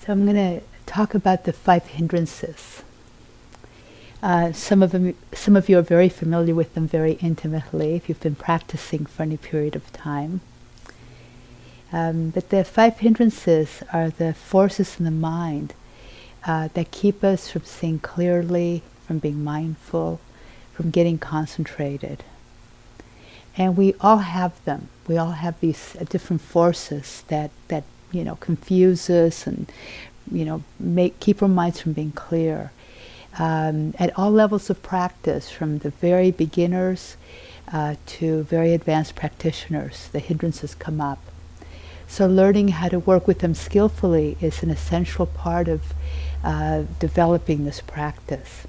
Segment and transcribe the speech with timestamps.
[0.00, 2.82] So I'm going to talk about the five hindrances.
[4.22, 8.08] Uh, some of them, some of you are very familiar with them very intimately if
[8.08, 10.40] you've been practicing for any period of time.
[11.92, 15.74] Um, but the five hindrances are the forces in the mind
[16.46, 20.18] uh, that keep us from seeing clearly, from being mindful,
[20.72, 22.24] from getting concentrated.
[23.54, 24.88] And we all have them.
[25.06, 29.70] We all have these uh, different forces that, that you know confuse us and
[30.30, 32.72] you know make keep our minds from being clear.
[33.38, 37.16] Um, at all levels of practice, from the very beginners
[37.72, 41.20] uh, to very advanced practitioners, the hindrances come up.
[42.08, 45.94] So learning how to work with them skillfully is an essential part of
[46.42, 48.66] uh, developing this practice.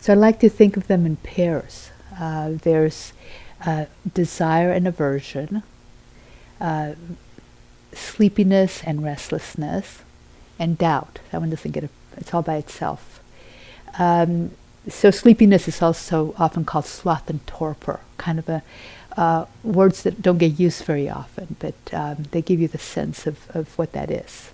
[0.00, 1.90] So I like to think of them in pairs.
[2.18, 3.12] Uh, there's
[3.64, 5.62] uh, desire and aversion,
[6.60, 6.94] uh,
[7.96, 10.02] sleepiness and restlessness,
[10.58, 11.20] and doubt.
[11.30, 13.20] That one doesn't get a, it's all by itself.
[13.98, 14.52] Um,
[14.88, 18.62] so sleepiness is also often called sloth and torpor, kind of a
[19.16, 23.26] uh, words that don't get used very often, but um, they give you the sense
[23.26, 24.50] of, of what that is.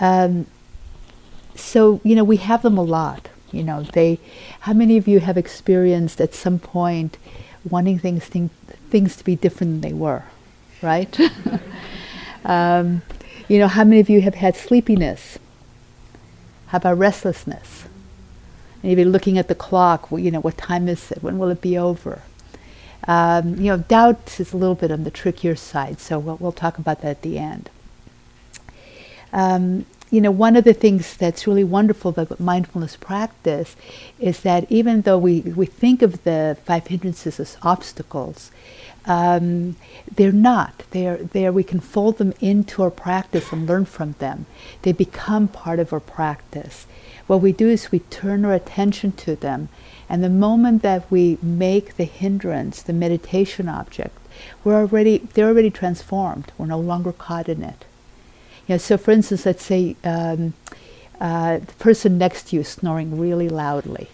[0.00, 0.46] Um,
[1.54, 3.28] so you know we have them a lot.
[3.50, 4.18] You know they.
[4.60, 7.18] How many of you have experienced at some point
[7.68, 10.24] wanting things things to be different than they were,
[10.82, 11.18] right?
[12.44, 13.02] um,
[13.48, 15.38] you know how many of you have had sleepiness?
[16.68, 17.84] How about restlessness?
[18.82, 20.10] And you've looking at the clock.
[20.10, 21.22] Well, you know what time is it?
[21.22, 22.22] When will it be over?
[23.06, 26.52] Um, you know, doubt is a little bit on the trickier side, so we'll, we'll
[26.52, 27.68] talk about that at the end.
[29.32, 33.74] Um, you know, one of the things that's really wonderful about mindfulness practice
[34.20, 38.52] is that even though we, we think of the five hindrances as obstacles,
[39.06, 39.74] um,
[40.14, 40.84] they're not.
[40.90, 44.46] They're, they're, we can fold them into our practice and learn from them.
[44.82, 46.86] They become part of our practice.
[47.26, 49.70] What we do is we turn our attention to them
[50.12, 54.14] and the moment that we make the hindrance the meditation object,
[54.62, 56.52] we're already they're already transformed.
[56.58, 57.86] We're no longer caught in it.
[58.68, 60.54] Know, so for instance, let's say um,
[61.20, 64.08] uh, the person next to you is snoring really loudly,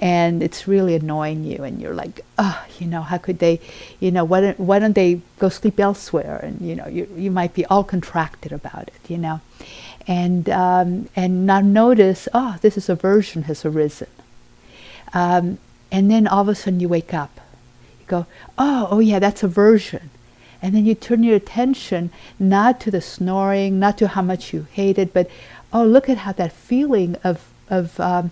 [0.00, 3.60] and it's really annoying you, and you're like, oh, you know, how could they,
[4.00, 6.38] you know, why don't why don't they go sleep elsewhere?
[6.42, 9.40] And you know, you you might be all contracted about it, you know,
[10.06, 14.08] and um, and now notice, oh, this is aversion has arisen
[15.12, 15.58] um,
[15.90, 17.40] and then all of a sudden you wake up.
[18.00, 18.26] You go,
[18.58, 20.10] oh, oh yeah, that's aversion.
[20.62, 24.66] And then you turn your attention not to the snoring, not to how much you
[24.72, 25.30] hate it, but
[25.72, 28.30] oh, look at how that feeling of of um,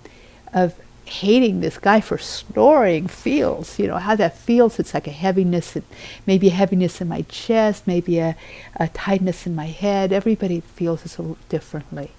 [0.53, 0.75] of
[1.09, 3.78] hating this guy for snoring feels.
[3.78, 4.78] You know how that feels.
[4.78, 5.84] It's like a heaviness, in,
[6.27, 8.37] maybe a heaviness in my chest, maybe a,
[8.77, 10.12] a tightness in my head.
[10.12, 12.11] Everybody feels this a little differently.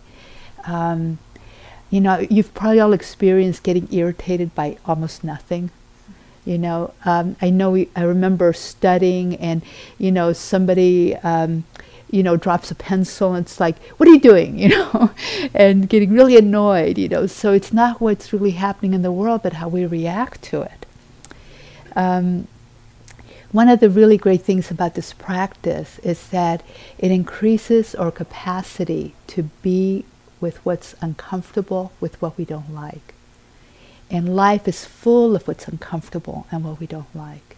[0.65, 1.19] Um,
[1.89, 5.71] you know, you've probably all experienced getting irritated by almost nothing.
[6.49, 9.61] You know, um, I know we, I remember studying, and
[9.99, 11.63] you know, somebody, um,
[12.09, 15.11] you know, drops a pencil, and it's like, "What are you doing?" You know,
[15.53, 16.97] and getting really annoyed.
[16.97, 20.41] You know, so it's not what's really happening in the world, but how we react
[20.45, 20.87] to it.
[21.95, 22.47] Um,
[23.51, 26.63] one of the really great things about this practice is that
[26.97, 30.03] it increases our capacity to be
[30.41, 33.13] with what's uncomfortable, with what we don't like.
[34.11, 37.55] And life is full of what's uncomfortable and what we don't like.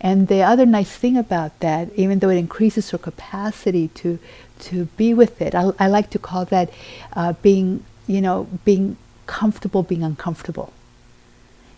[0.00, 4.18] And the other nice thing about that, even though it increases our capacity to
[4.60, 6.70] to be with it, I, I like to call that
[7.14, 10.72] uh, being, you know, being comfortable being uncomfortable.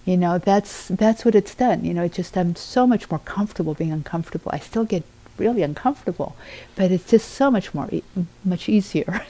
[0.05, 1.85] You know, that's that's what it's done.
[1.85, 4.51] You know, it just I'm so much more comfortable being uncomfortable.
[4.53, 5.05] I still get
[5.39, 6.35] really uncomfortable,
[6.77, 8.03] but it's just so much more e-
[8.45, 9.25] much easier.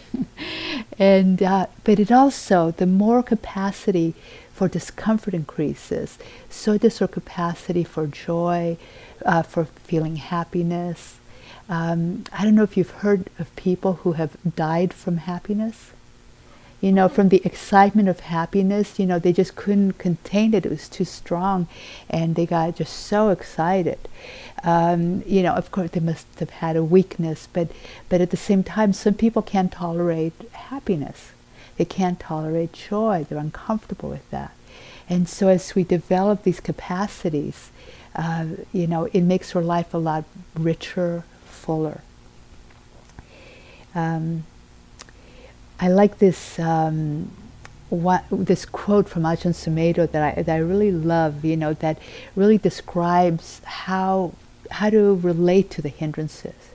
[0.98, 4.14] and uh, but it also the more capacity
[4.62, 6.18] for discomfort increases,
[6.48, 8.76] so does our capacity for joy,
[9.26, 11.18] uh, for feeling happiness.
[11.68, 15.90] Um, I don't know if you've heard of people who have died from happiness
[16.80, 20.66] you know, from the excitement of happiness, you know, they just couldn't contain it.
[20.66, 21.68] It was too strong,
[22.10, 24.00] and they got just so excited.
[24.64, 27.68] Um, you know, of course, they must have had a weakness, but
[28.08, 31.31] but at the same time, some people can't tolerate happiness.
[31.82, 33.26] They can't tolerate joy.
[33.28, 34.52] They're uncomfortable with that.
[35.08, 37.72] And so, as we develop these capacities,
[38.14, 40.22] uh, you know, it makes our life a lot
[40.54, 42.02] richer, fuller.
[43.96, 44.44] Um,
[45.80, 47.32] I like this um,
[47.88, 51.98] what, this quote from Ajahn Sumedho that I, that I really love, you know, that
[52.36, 54.34] really describes how,
[54.70, 56.70] how to relate to the hindrances.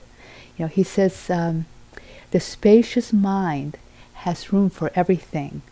[0.58, 1.64] You know, he says, um,
[2.30, 3.78] the spacious mind
[4.18, 5.62] has room for everything.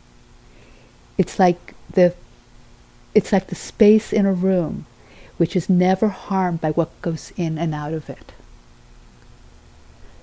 [1.18, 2.14] It's like the
[3.14, 4.86] it's like the space in a room
[5.38, 8.32] which is never harmed by what goes in and out of it.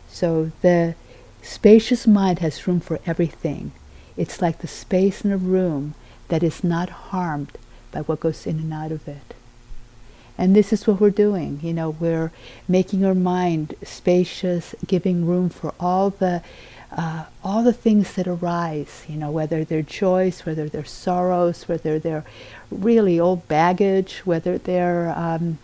[0.10, 0.96] So the
[1.42, 3.72] spacious mind has room for everything.
[4.16, 5.96] It's like the space in a room
[6.30, 7.58] that is not harmed
[7.92, 9.34] by what goes in and out of it.
[10.38, 11.60] And this is what we're doing.
[11.62, 12.31] You know, we're
[12.68, 16.42] making our mind spacious, giving room for all the
[16.95, 19.04] uh, all the things that arise.
[19.07, 22.25] You know, whether they're joys, whether they're sorrows, whether they're
[22.72, 25.57] really old baggage, whether they're um,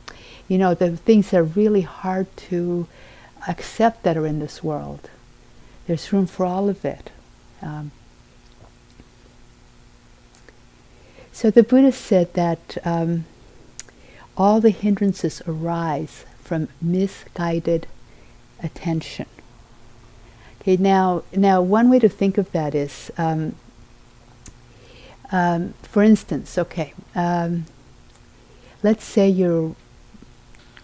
[0.48, 2.88] you know the things that are really hard to
[3.48, 5.10] accept that are in this world.
[5.88, 7.10] There's room for all of it.
[7.62, 7.92] Um,
[11.32, 12.78] so the Buddha said that.
[12.84, 13.26] Um,
[14.40, 17.88] all the hindrances arise from misguided
[18.64, 19.26] attention.
[20.70, 23.56] Okay, now, now one way to think of that is, um,
[25.32, 27.66] um, for instance, okay, um,
[28.84, 29.76] let's say you're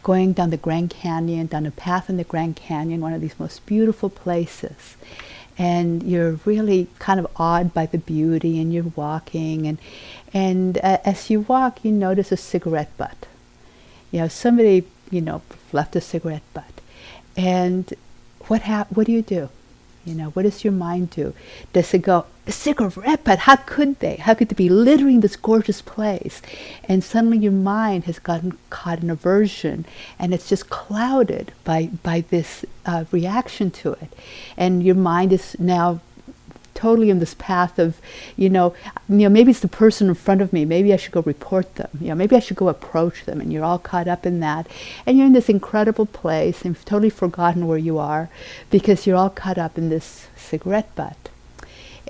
[0.01, 3.39] going down the Grand Canyon, down a path in the Grand Canyon, one of these
[3.39, 4.97] most beautiful places,
[5.55, 9.77] and you're really kind of awed by the beauty, and you're walking, and
[10.33, 13.27] and uh, as you walk, you notice a cigarette butt
[14.11, 15.41] you know, somebody, you know,
[15.73, 16.81] left a cigarette butt.
[17.35, 17.93] And
[18.47, 19.49] what hap- what do you do?
[20.05, 21.33] You know, what does your mind do?
[21.73, 24.17] Does it go, a cigarette butt, how could they?
[24.17, 26.43] How could they be littering this gorgeous place?
[26.83, 29.85] And suddenly your mind has gotten caught in aversion
[30.19, 34.13] and it's just clouded by, by this uh, reaction to it.
[34.55, 36.01] And your mind is now
[36.75, 37.99] totally in this path of,
[38.35, 38.75] you know,
[39.09, 40.65] you know, maybe it's the person in front of me.
[40.65, 41.89] Maybe I should go report them.
[41.99, 43.41] You know, maybe I should go approach them.
[43.41, 44.67] And you're all caught up in that,
[45.05, 48.29] and you're in this incredible place, and you've totally forgotten where you are,
[48.69, 51.17] because you're all caught up in this cigarette butt.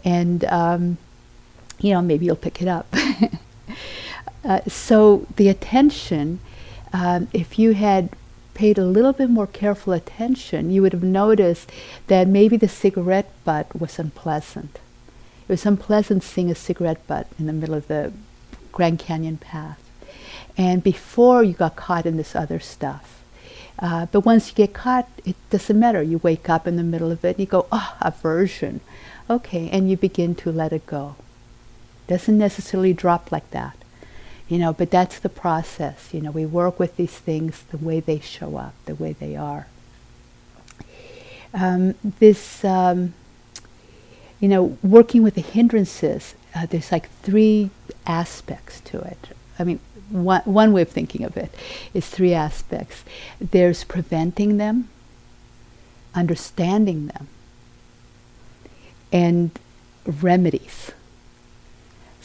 [0.03, 0.97] And um,
[1.79, 2.88] you know, maybe you'll pick it up.
[4.44, 6.39] uh, so the attention,
[6.94, 8.09] um, if you had
[8.55, 11.71] paid a little bit more careful attention, you would have noticed
[12.07, 14.79] that maybe the cigarette butt was unpleasant.
[15.47, 18.11] It was unpleasant seeing a cigarette butt in the middle of the
[18.71, 19.79] Grand Canyon path.
[20.57, 23.21] And before you got caught in this other stuff.
[23.77, 26.01] Uh, but once you get caught, it doesn't matter.
[26.01, 28.79] You wake up in the middle of it and you go, oh, aversion.
[29.29, 31.15] Okay, and you begin to let it go.
[32.07, 33.75] Doesn't necessarily drop like that
[34.47, 38.00] you know but that's the process you know we work with these things the way
[38.00, 39.68] they show up the way they are.
[41.53, 43.13] Um, this um,
[44.39, 47.69] you know working with the hindrances uh, there's like three
[48.06, 49.30] aspects to it.
[49.57, 51.53] I mean one, one way of thinking of it
[51.94, 53.03] is three aspects.
[53.39, 54.89] There's preventing them
[56.15, 57.27] understanding them
[59.12, 59.51] and
[60.06, 60.91] remedies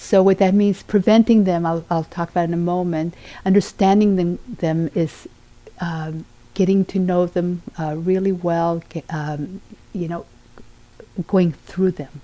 [0.00, 3.14] so what that means, preventing them, I'll, I'll talk about in a moment.
[3.44, 5.28] Understanding them, them is
[5.78, 6.24] um,
[6.54, 9.60] getting to know them uh, really well, um,
[9.92, 10.24] you know,
[11.26, 12.22] going through them,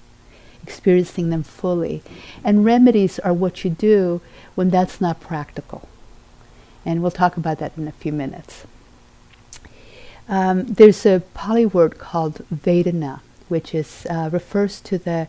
[0.62, 2.02] experiencing them fully.
[2.43, 4.23] And remedies are what you do
[4.55, 5.87] when that's not practical.
[6.87, 8.64] And we'll talk about that in a few minutes.
[10.31, 15.28] Um, there's a Pali word called Vedana, which is, uh, refers to the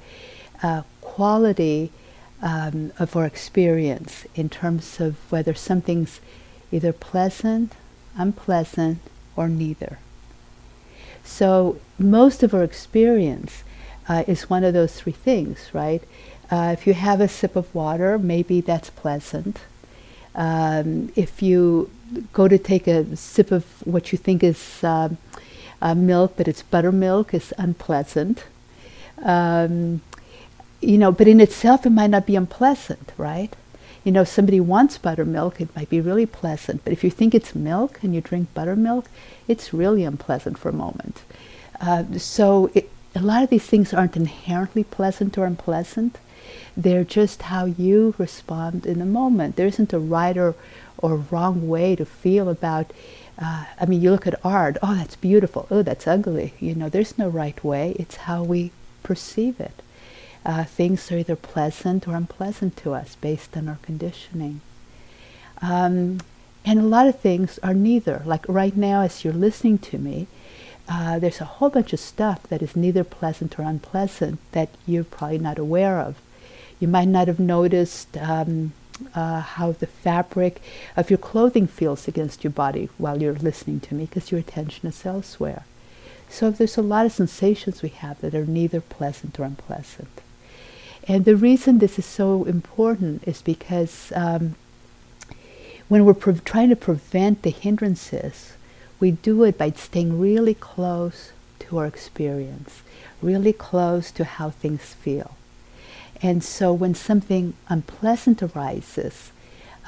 [0.64, 1.92] uh, quality
[2.42, 6.20] um, of our experience in terms of whether something's
[6.72, 7.74] either pleasant,
[8.18, 9.00] unpleasant,
[9.36, 10.00] or neither.
[11.24, 13.64] So most of our experience
[14.08, 16.04] uh, is one of those three things, right?
[16.50, 19.60] Uh, if you have a sip of water, maybe that's pleasant.
[20.34, 21.90] Um, if you
[22.32, 25.10] go to take a sip of what you think is uh,
[25.96, 28.44] milk, but it's buttermilk, it's unpleasant.
[29.24, 30.02] Um,
[30.82, 33.56] you know, but in itself it might not be unpleasant, right?
[34.04, 36.84] You know, somebody wants buttermilk, it might be really pleasant.
[36.84, 39.08] But if you think it's milk and you drink buttermilk,
[39.48, 41.24] it's really unpleasant for a moment.
[41.82, 46.20] Uh, so it, a lot of these things aren't inherently pleasant or unpleasant.
[46.76, 49.56] They're just how you respond in the moment.
[49.56, 50.56] There isn't a right or,
[51.00, 52.92] or wrong way to feel about.
[53.38, 54.78] Uh, I mean, you look at art.
[54.82, 55.68] Oh, that's beautiful.
[55.70, 56.54] Oh, that's ugly.
[56.60, 57.96] You know, there's no right way.
[58.00, 58.72] It's how we
[59.04, 59.82] perceive it
[60.48, 64.62] uh, things are either pleasant or unpleasant to us based on our conditioning.
[65.62, 66.22] Um,
[66.66, 68.22] and a lot of things are neither.
[68.26, 70.28] Like right now, as you're listening to me,
[70.88, 75.04] uh, there's a whole bunch of stuff that is neither pleasant or unpleasant that you're
[75.04, 76.16] probably not aware of.
[76.80, 78.72] You might not have noticed um,
[79.14, 80.62] uh, how the fabric
[80.96, 84.88] of your clothing feels against your body while you're listening to me because your attention
[84.88, 85.66] is elsewhere.
[86.30, 90.22] So there's a lot of sensations we have that are neither pleasant or unpleasant.
[91.08, 94.56] And the reason this is so important is because um,
[95.88, 98.54] when we're pre- trying to prevent the hindrances,
[99.00, 102.82] we do it by staying really close to our experience,
[103.22, 105.38] really close to how things feel.
[106.22, 109.32] And so when something unpleasant arises,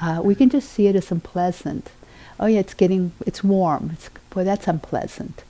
[0.00, 1.90] uh, we can just see it as unpleasant.
[2.38, 3.90] Oh yeah, it's getting, it's warm.
[3.92, 5.44] It's, boy, that's unpleasant.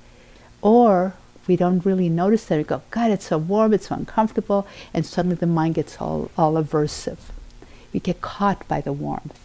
[0.63, 1.15] Or
[1.51, 2.59] we don't really notice that.
[2.59, 6.31] We go, God, it's so warm, it's so uncomfortable, and suddenly the mind gets all,
[6.39, 7.19] all aversive.
[7.93, 9.41] We get caught by the warmth.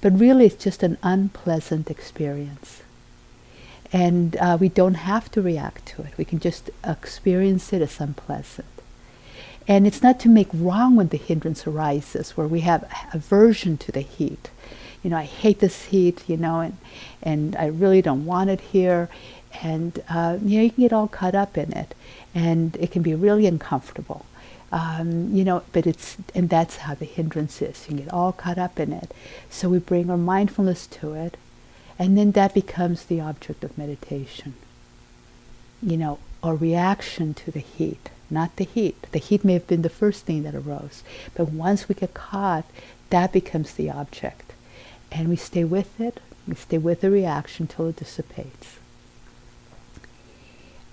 [0.00, 2.82] But really, it's just an unpleasant experience.
[3.92, 6.16] And uh, we don't have to react to it.
[6.16, 8.68] We can just experience it as unpleasant.
[9.66, 13.90] And it's not to make wrong when the hindrance arises, where we have aversion to
[13.90, 14.50] the heat.
[15.02, 16.76] You know, I hate this heat, you know, and,
[17.22, 19.08] and I really don't want it here.
[19.62, 21.94] And, uh, you know, you can get all caught up in it.
[22.34, 24.26] And it can be really uncomfortable.
[24.72, 27.86] Um, you know, but it's, and that's how the hindrance is.
[27.88, 29.12] You get all caught up in it.
[29.48, 31.36] So we bring our mindfulness to it,
[31.96, 34.54] and then that becomes the object of meditation.
[35.80, 39.06] You know, or reaction to the heat not the heat.
[39.12, 41.02] The heat may have been the first thing that arose,
[41.34, 42.64] but once we get caught,
[43.10, 44.52] that becomes the object.
[45.12, 48.78] And we stay with it, we stay with the reaction till it dissipates.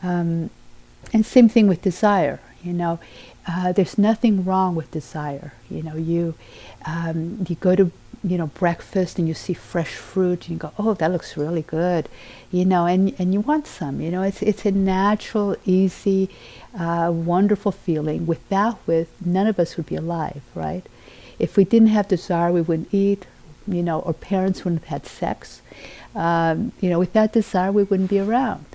[0.03, 0.50] Um,
[1.13, 2.39] and same thing with desire.
[2.63, 3.00] You know,
[3.48, 5.53] uh, there's nothing wrong with desire.
[5.70, 6.36] You know, you
[6.86, 7.91] um, you go to
[8.24, 11.63] you know breakfast and you see fresh fruit and you go, oh, that looks really
[11.63, 12.08] good.
[12.51, 14.00] You know, and and you want some.
[14.00, 16.29] You know, it's it's a natural, easy
[16.77, 18.25] uh, wonderful feeling.
[18.25, 20.86] Without with, none of us would be alive, right?
[21.39, 23.25] If we didn't have desire, we wouldn't eat,
[23.67, 25.62] you know, or parents wouldn't have had sex.
[26.15, 28.65] Um, you know, without desire, we wouldn't be around.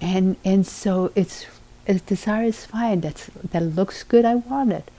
[0.00, 1.46] And and so it's
[1.86, 3.00] as desire is fine.
[3.00, 4.24] That's that looks good.
[4.24, 4.90] I want it.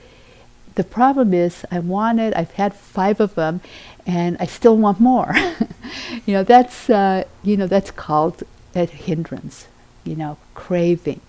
[0.75, 2.33] The problem is, I want it.
[2.35, 3.61] I've had five of them,
[4.05, 5.35] and I still want more.
[6.25, 8.43] you know, that's uh, you know that's called
[8.75, 9.67] a hindrance.
[10.03, 11.21] You know, craving.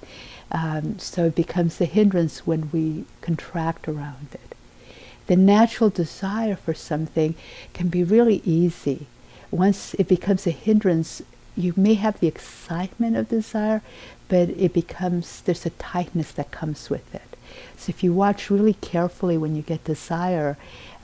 [0.52, 4.54] Um, so it becomes a hindrance when we contract around it.
[5.26, 7.36] The natural desire for something
[7.72, 9.06] can be really easy.
[9.52, 11.22] Once it becomes a hindrance,
[11.60, 13.82] you may have the excitement of desire,
[14.28, 17.22] but it becomes, there's a tightness that comes with it.
[17.76, 20.56] So if you watch really carefully when you get desire,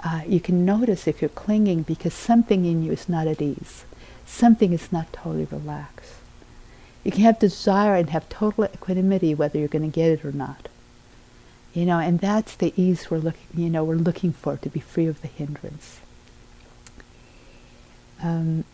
[0.05, 3.85] uh, you can notice if you're clinging because something in you is not at ease.
[4.25, 6.15] Something is not totally relaxed.
[7.03, 10.33] You can have desire and have total equanimity whether you're going to get it or
[10.33, 10.69] not.
[11.73, 14.81] You know, and that's the ease we're looking, you know, we're looking for to be
[14.81, 16.01] free of the hindrance.
[18.23, 18.65] Um,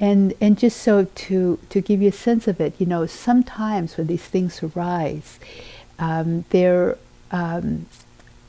[0.00, 3.96] and and just so to to give you a sense of it, you know, sometimes
[3.96, 5.38] when these things arise,
[5.98, 6.98] um, they're
[7.30, 7.86] um,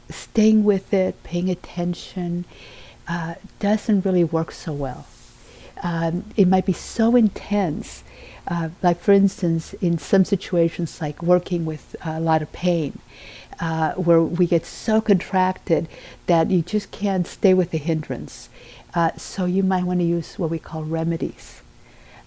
[0.09, 2.45] staying with it, paying attention,
[3.07, 5.05] uh, doesn't really work so well
[5.83, 8.03] um, it might be so intense.
[8.47, 12.99] Uh, like, for instance, in some situations, like working with a lot of pain,
[13.59, 15.87] uh, where we get so contracted
[16.27, 18.49] that you just can't stay with the hindrance.
[18.93, 21.61] Uh, so, you might want to use what we call remedies.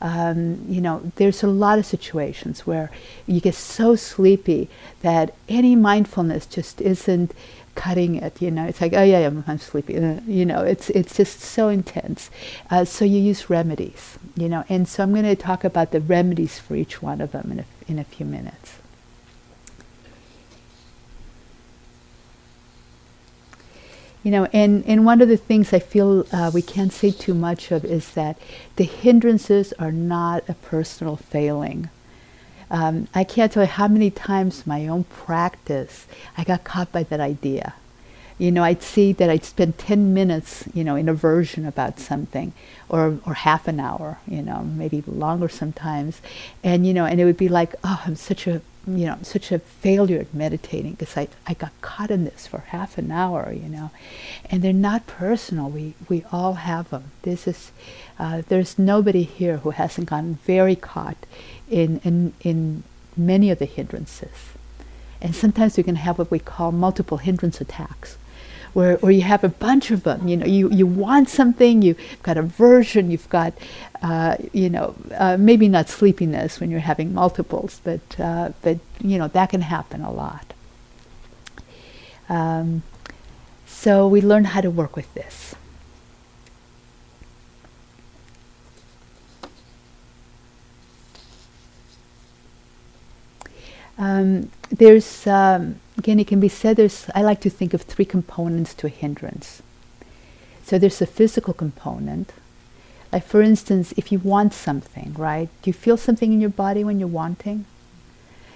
[0.01, 2.91] Um, you know, there's a lot of situations where
[3.27, 4.69] you get so sleepy
[5.01, 7.33] that any mindfulness just isn't
[7.75, 8.41] cutting it.
[8.41, 9.97] You know, it's like, oh yeah, I'm, I'm sleepy.
[9.97, 12.31] Uh, you know, it's it's just so intense.
[12.71, 14.19] Uh, so you use remedies.
[14.37, 17.33] You know, and so I'm going to talk about the remedies for each one of
[17.33, 18.75] them in a, in a few minutes.
[24.25, 27.35] You know, and, and one of the things I feel uh, we can't say too
[27.35, 28.39] much of is that
[28.77, 31.91] the hindrances are not a personal failing.
[32.71, 36.07] Um, I can't tell you how many times my own practice
[36.39, 37.75] I got caught by that idea.
[38.39, 42.53] You know, I'd see that I'd spend 10 minutes, you know, in aversion about something,
[42.89, 46.21] or, or half an hour, you know, maybe longer sometimes.
[46.65, 49.51] And, you know, and it would be like, oh, I'm such a, you know, such
[49.53, 53.53] a failure at meditating because I, I got caught in this for half an hour,
[53.53, 53.91] you know.
[54.51, 55.71] And they're not personal.
[55.71, 57.13] We, we all have them.
[57.23, 57.73] This is,
[58.19, 61.17] uh, there's nobody here who hasn't gotten very caught
[61.71, 62.83] in, in, in
[63.17, 64.53] many of the hindrances.
[65.21, 68.19] And sometimes we can have what we call multiple hindrance attacks,
[68.75, 70.29] where, where you have a bunch of them.
[70.29, 73.55] You know, you, you want something, you've got aversion, you've got,
[74.03, 79.17] uh, you know, uh, maybe not sleepiness when you're having multiples, but, uh, but you
[79.17, 80.53] know, that can happen a lot.
[82.29, 82.83] Um,
[83.67, 85.55] so we learn how to work with this.
[93.97, 98.05] Um, there's, um, again, it can be said there's, I like to think of three
[98.05, 99.63] components to a hindrance.
[100.65, 102.33] So there's a physical component.
[103.13, 105.49] Like, for instance, if you want something, right?
[105.63, 107.67] Do you feel something in your body when you're wanting?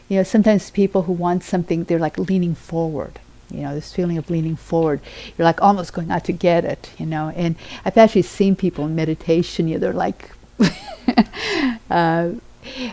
[0.08, 3.20] You know, sometimes people who want something, they're like leaning forward.
[3.50, 5.00] You know, this feeling of leaning forward.
[5.36, 7.32] You're like almost going out to get it, you know.
[7.36, 10.30] And I've actually seen people in meditation, you know, they're like,
[11.90, 12.32] uh,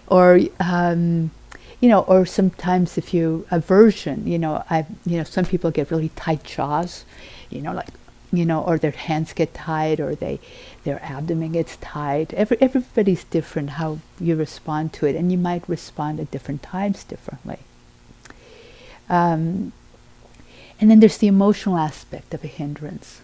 [0.08, 1.32] or, um,
[1.86, 5.92] you know, or sometimes if you aversion, you know, I, you know, some people get
[5.92, 7.06] really tight jaws,
[7.52, 7.90] you know, like,
[8.34, 10.40] you know, or their hands get tight, or they,
[10.84, 12.34] their abdomen gets tight.
[12.34, 17.04] Every, everybody's different how you respond to it, and you might respond at different times
[17.04, 17.60] differently.
[19.08, 19.72] Um,
[20.82, 23.22] and then there's the emotional aspect of a hindrance.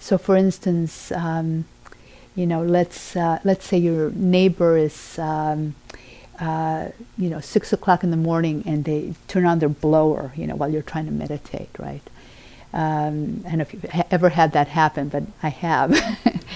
[0.00, 1.66] So, for instance, um,
[2.34, 5.76] you know, let's uh, let's say your neighbor is um,
[6.40, 10.46] uh, you know, six o'clock in the morning and they turn on their blower, you
[10.46, 12.02] know, while you're trying to meditate, right?
[12.72, 15.96] Um, I don't know if you've ha- ever had that happen, but I have.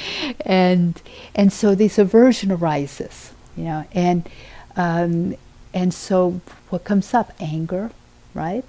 [0.40, 1.00] and
[1.34, 4.28] and so this aversion arises, you know, and
[4.76, 5.36] um,
[5.72, 7.32] and so what comes up?
[7.38, 7.92] Anger,
[8.34, 8.68] right?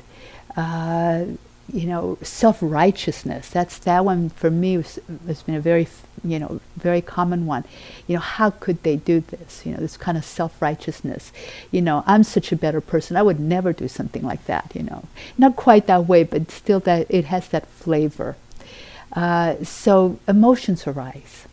[0.55, 1.25] Uh,
[1.71, 3.49] you know, self-righteousness.
[3.49, 5.87] That's that one for me was, has been a very,
[6.23, 7.63] you know, very common one.
[8.07, 9.65] You know, how could they do this?
[9.65, 11.31] You know, this kind of self-righteousness.
[11.71, 13.17] You know, I'm such a better person.
[13.17, 14.71] I would never do something like that.
[14.73, 15.03] You know,
[15.37, 18.35] not quite that way, but still that it has that flavor.
[19.13, 21.45] Uh, so emotions arise.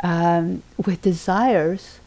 [0.00, 1.98] Um, with desires,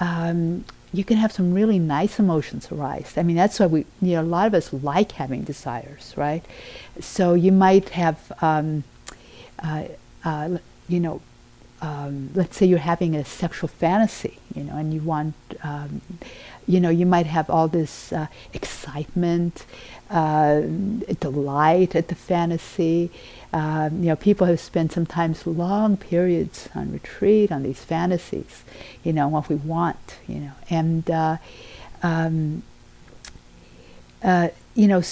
[0.00, 0.64] um,
[0.96, 3.12] you can have some really nice emotions arise.
[3.16, 6.44] I mean, that's why we, you know, a lot of us like having desires, right?
[7.00, 8.84] So you might have, um,
[9.62, 9.84] uh,
[10.24, 11.20] uh, you know,
[11.82, 16.00] um, let's say you're having a sexual fantasy, you know, and you want, um,
[16.66, 19.66] you know, you might have all this uh, excitement,
[20.10, 20.62] uh,
[21.20, 23.10] delight at the fantasy.
[23.52, 28.64] Um, you know, people have spent sometimes long periods on retreat on these fantasies,
[29.02, 31.36] you know, what we want, you know, and uh,
[32.02, 32.62] um,
[34.22, 35.02] uh, you know,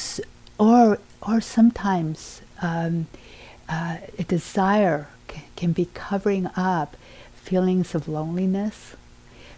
[0.59, 3.07] or or sometimes um,
[3.69, 6.97] uh, a desire c- can be covering up
[7.35, 8.97] feelings of loneliness,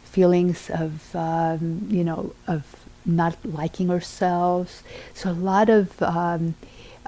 [0.05, 4.83] feelings of um, you know of not liking ourselves.
[5.15, 6.55] So a lot of um,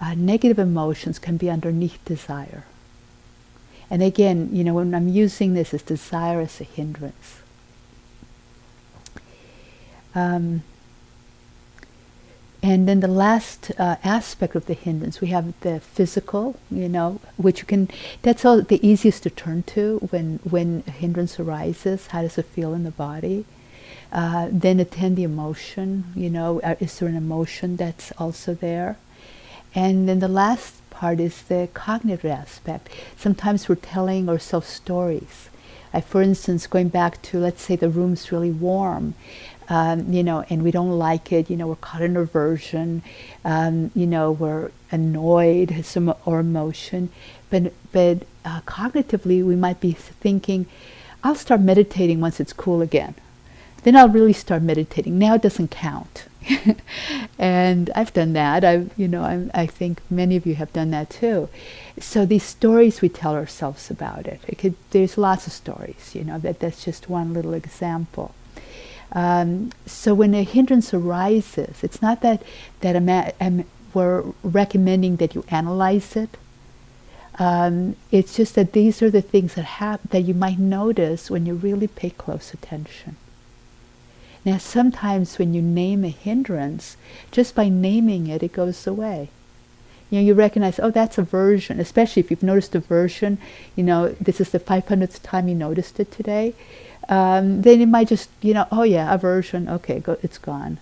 [0.00, 2.64] uh, negative emotions can be underneath desire.
[3.90, 7.40] And again, you know, when I'm using this as desire as a hindrance.
[10.14, 10.62] Um,
[12.62, 17.20] and then the last uh, aspect of the hindrance, we have the physical, you know,
[17.36, 17.88] which you can,
[18.22, 22.08] that's all the easiest to turn to when, when a hindrance arises.
[22.08, 23.44] How does it feel in the body?
[24.10, 28.96] Uh, then attend the emotion, you know, uh, is there an emotion that's also there?
[29.74, 32.88] And then the last part is the cognitive aspect.
[33.16, 35.48] Sometimes we're telling ourselves stories.
[36.06, 39.14] For instance, going back to, let's say the room's really warm,
[39.68, 43.02] um, you know, and we don't like it, you know, we're caught in aversion,
[43.44, 47.10] um, you know, we're annoyed, some or emotion,
[47.50, 50.66] but but uh, cognitively we might be thinking,
[51.22, 53.14] I'll start meditating once it's cool again.
[53.82, 55.18] Then I'll really start meditating.
[55.18, 56.27] Now it doesn't count.
[57.38, 58.64] and I've done that.
[58.64, 61.48] I, you know, I'm, i think many of you have done that too.
[61.98, 64.40] So these stories we tell ourselves about it.
[64.46, 66.14] it could, there's lots of stories.
[66.14, 68.34] You know, that that's just one little example.
[69.12, 72.42] Um, so when a hindrance arises, it's not that
[72.80, 76.36] that ama- um, we're recommending that you analyze it.
[77.38, 81.46] Um, it's just that these are the things that hap- that you might notice when
[81.46, 83.16] you really pay close attention.
[84.48, 86.96] Now, sometimes when you name a hindrance,
[87.30, 89.28] just by naming it, it goes away.
[90.10, 93.38] You know, you recognize, oh, that's aversion, especially if you've noticed aversion,
[93.76, 96.54] you know, this is the 500th time you noticed it today
[97.08, 100.78] um, then it might just, you know, oh yeah, aversion, okay, go, it's gone.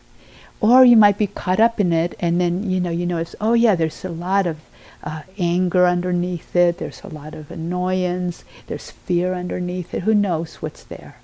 [0.60, 3.52] Or you might be caught up in it, and then you know, you notice, oh
[3.52, 4.58] yeah, there's a lot of
[5.04, 6.78] uh, anger underneath it.
[6.78, 8.44] There's a lot of annoyance.
[8.66, 10.02] There's fear underneath it.
[10.02, 11.18] Who knows what's there?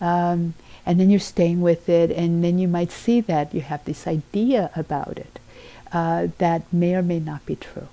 [0.00, 3.84] Um, and then you're staying with it, and then you might see that you have
[3.84, 5.38] this idea about it
[5.92, 7.88] uh, that may or may not be true.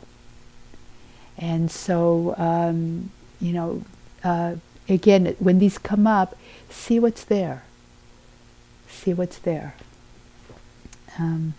[1.38, 3.84] And so, um, you know,
[4.24, 4.56] uh,
[4.88, 6.36] again, when these come up,
[6.70, 7.64] see what's there.
[8.90, 9.76] See what's there.
[11.18, 11.54] Um,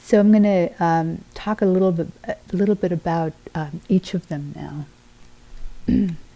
[0.00, 4.14] so I'm going to um, talk a little bit, a little bit about um, each
[4.14, 4.86] of them now.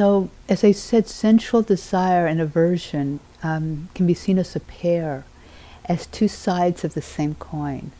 [0.00, 5.26] so, as I said, sensual desire and aversion um, can be seen as a pair,
[5.84, 7.90] as two sides of the same coin.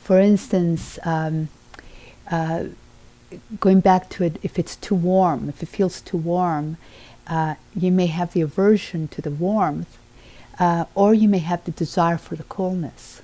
[0.00, 1.48] For instance, um,
[2.28, 2.64] uh,
[3.60, 6.76] going back to it, if it's too warm, if it feels too warm,
[7.28, 9.96] uh, you may have the aversion to the warmth,
[10.58, 13.22] uh, or you may have the desire for the coolness.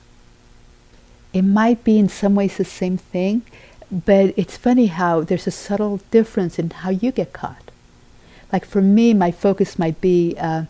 [1.32, 3.42] It might be in some ways the same thing,
[3.90, 7.67] but it's funny how there's a subtle difference in how you get caught.
[8.52, 10.64] Like for me, my focus might be, uh,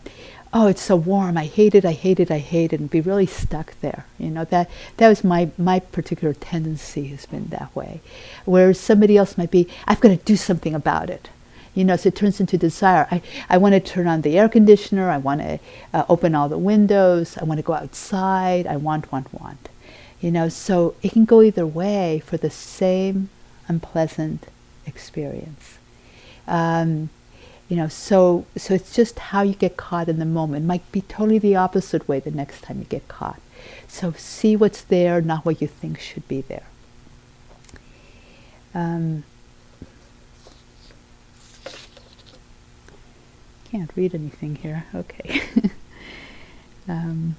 [0.53, 1.37] oh, it's so warm.
[1.37, 1.85] I hate it.
[1.85, 2.31] I hate it.
[2.31, 4.05] I hate it, and be really stuck there.
[4.17, 8.01] You know that that was my my particular tendency has been that way.
[8.45, 11.29] Whereas somebody else might be, I've got to do something about it.
[11.75, 13.07] You know, so it turns into desire.
[13.11, 15.09] I, I want to turn on the air conditioner.
[15.09, 15.59] I want to
[15.93, 17.37] uh, open all the windows.
[17.37, 18.65] I want to go outside.
[18.67, 19.69] I want, want, want.
[20.19, 23.29] You know, so it can go either way for the same
[23.67, 24.47] unpleasant
[24.85, 25.77] experience.
[26.47, 27.11] Um,
[27.69, 30.63] you know, so so it's just how you get caught in the moment.
[30.63, 33.39] It might be totally the opposite way the next time you get caught.
[33.87, 36.65] So see what's there, not what you think should be there.
[38.73, 39.23] Um,
[43.69, 44.85] can't read anything here.
[44.95, 45.41] Okay.
[46.87, 47.35] um,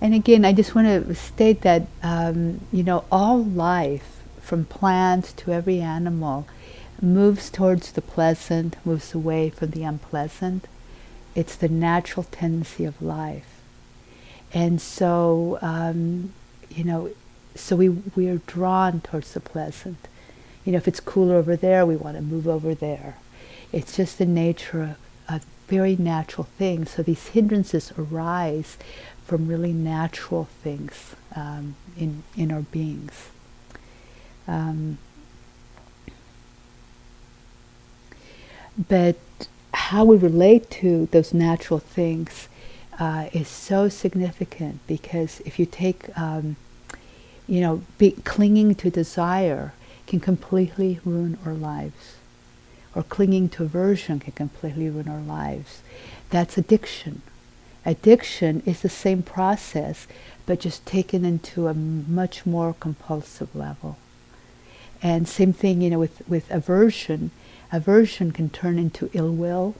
[0.00, 4.13] and again, I just want to state that um, you know all life,
[4.44, 6.46] from plants to every animal,
[7.00, 10.66] moves towards the pleasant, moves away from the unpleasant.
[11.34, 13.60] It's the natural tendency of life,
[14.52, 16.32] and so um,
[16.70, 17.10] you know,
[17.54, 20.08] so we we are drawn towards the pleasant
[20.64, 23.16] you know, if it's cooler over there, we want to move over there.
[23.70, 24.96] It's just the nature
[25.28, 26.86] of a very natural thing.
[26.86, 28.78] So these hindrances arise
[29.24, 33.28] from really natural things um, in in our beings.
[34.46, 34.98] Um,
[38.88, 39.16] but
[39.72, 42.48] how we relate to those natural things
[42.98, 46.56] uh, is so significant because if you take, um,
[47.46, 49.72] you know, be clinging to desire
[50.06, 52.16] can completely ruin our lives.
[52.94, 55.82] Or clinging to aversion can completely ruin our lives.
[56.30, 57.22] That's addiction.
[57.84, 60.06] Addiction is the same process,
[60.46, 63.98] but just taken into a much more compulsive level.
[65.04, 67.30] And same thing, you know, with, with aversion.
[67.70, 69.74] Aversion can turn into ill will.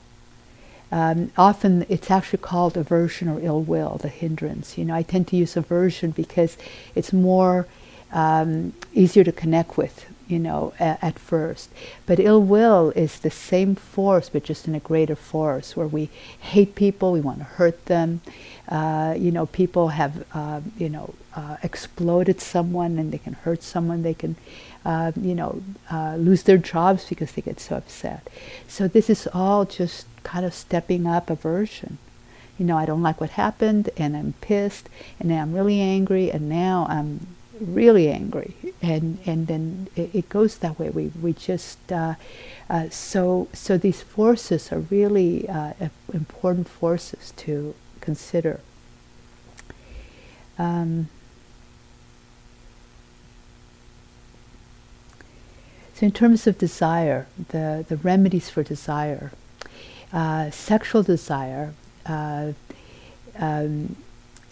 [0.93, 4.77] Um, often it's actually called aversion or ill will, the hindrance.
[4.77, 6.59] You know, I tend to use aversion because
[6.95, 7.67] it's more
[8.13, 11.71] um, easier to connect with you know, at, at, first.
[12.07, 16.11] But ill will is the same force, but just in a greater force, where we
[16.41, 18.21] hate people, we want to hurt them.
[18.69, 23.63] Uh, you know, people have, uh, you know, uh, exploded someone and they can hurt
[23.63, 24.03] someone.
[24.03, 24.37] They can,
[24.85, 28.29] uh, you know, uh, lose their jobs because they get so upset.
[28.69, 31.99] So this is all just kind of stepping up aversion.
[32.59, 36.31] You know, I don't like what happened, and I'm pissed, and now I'm really angry,
[36.31, 37.27] and now I'm
[37.67, 40.91] really angry, and and then it, it goes that way.
[40.91, 42.15] We we just uh,
[42.69, 45.73] uh, so so these forces are really uh,
[46.13, 48.61] important forces to consider.
[50.59, 51.09] Um,
[55.95, 59.33] so in terms of desire, the the remedies for desire,
[60.13, 61.75] uh, sexual desire.
[62.07, 62.53] Uh,
[63.39, 63.97] um,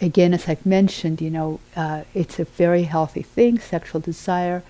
[0.03, 4.63] again, as I've mentioned, you know, uh, it's a very healthy thing, sexual desire.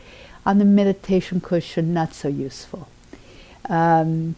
[0.46, 2.90] On the meditation cushion, not so useful.
[3.70, 4.36] Um,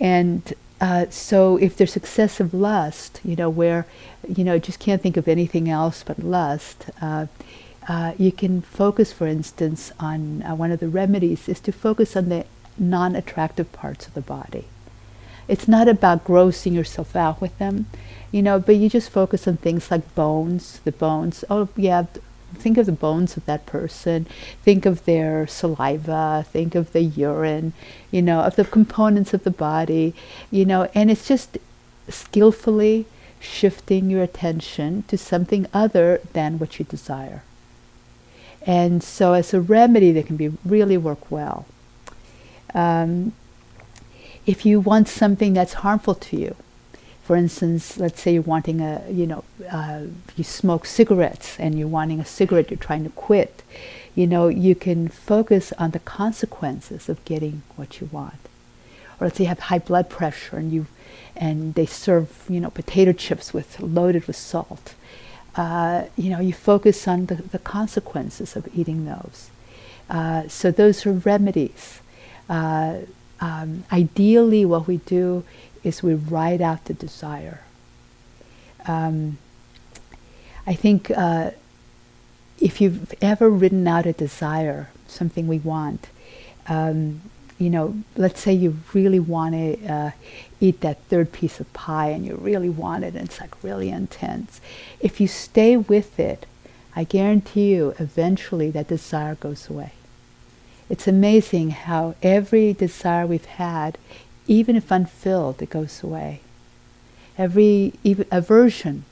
[0.00, 3.86] and uh, so if there's excessive lust, you know, where,
[4.28, 7.26] you know, just can't think of anything else but lust, uh,
[7.88, 12.16] uh, you can focus, for instance, on uh, one of the remedies is to focus
[12.16, 12.46] on the
[12.78, 14.66] non-attractive parts of the body.
[15.50, 17.86] It's not about grossing yourself out with them
[18.32, 21.44] you know, but you just focus on things like bones, the bones.
[21.50, 22.04] Oh, yeah,
[22.54, 24.26] think of the bones of that person,
[24.62, 27.72] think of their saliva, think of the urine,
[28.10, 30.14] you know, of the components of the body,
[30.50, 31.58] you know, and it's just
[32.08, 33.06] skillfully
[33.40, 37.42] shifting your attention to something other than what you desire.
[38.66, 41.64] And so, as a remedy, that can be really work well.
[42.74, 43.32] Um,
[44.46, 46.56] if you want something that's harmful to you,
[47.22, 50.02] for instance, let's say you're wanting a, you know, uh,
[50.34, 53.62] you smoke cigarettes and you're wanting a cigarette, you're trying to quit,
[54.14, 58.48] you know, you can focus on the consequences of getting what you want.
[59.20, 60.86] Or let's say you have high blood pressure and you,
[61.36, 64.94] and they serve, you know, potato chips with loaded with salt.
[65.54, 69.50] Uh, you know, you focus on the, the consequences of eating those.
[70.08, 72.00] Uh, so those are remedies.
[73.40, 75.44] Um, ideally, what we do
[75.82, 77.62] is we ride out the desire.
[78.86, 79.38] Um,
[80.66, 81.52] I think uh,
[82.60, 86.08] if you've ever written out a desire, something we want,
[86.68, 87.22] um,
[87.58, 90.10] you know, let's say you really want to uh,
[90.60, 93.90] eat that third piece of pie and you really want it and it's like really
[93.90, 94.60] intense.
[94.98, 96.46] If you stay with it,
[96.96, 99.92] I guarantee you eventually that desire goes away.
[100.90, 103.96] It's amazing how every desire we've had,
[104.48, 106.40] even if unfilled, it goes away.
[107.38, 107.92] Every
[108.32, 109.04] aversion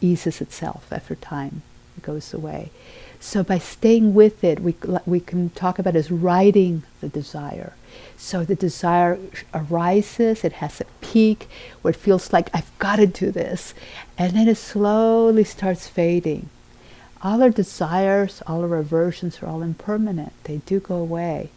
[0.00, 1.62] eases itself after time,
[1.96, 2.70] it goes away.
[3.18, 4.76] So by staying with it, we,
[5.06, 7.72] we can talk about as riding the desire.
[8.16, 9.18] So the desire
[9.52, 11.48] arises, it has a peak
[11.82, 13.74] where it feels like I've got to do this,
[14.16, 16.48] and then it slowly starts fading.
[17.22, 20.32] All our desires, all our aversions are all impermanent.
[20.44, 21.50] They do go away.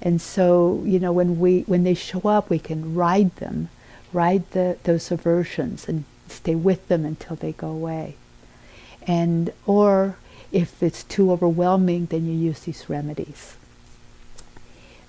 [0.00, 3.68] And so, you know, when we when they show up, we can ride them,
[4.12, 8.16] ride the, those aversions and stay with them until they go away.
[9.06, 10.16] And or
[10.52, 13.56] if it's too overwhelming, then you use these remedies.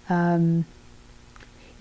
[0.10, 0.66] Um,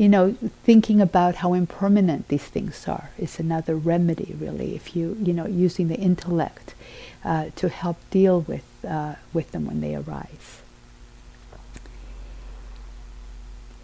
[0.01, 0.33] you know,
[0.65, 4.75] thinking about how impermanent these things are is another remedy, really.
[4.75, 6.75] If you, you know, using the intellect
[7.23, 10.63] uh, to help deal with uh, with them when they arise.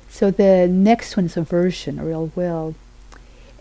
[0.08, 2.74] So the next one is aversion or ill will,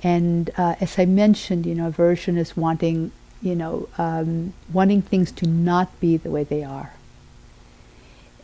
[0.02, 5.30] and uh, as I mentioned, you know, aversion is wanting you know, um, wanting things
[5.34, 6.94] to not be the way they are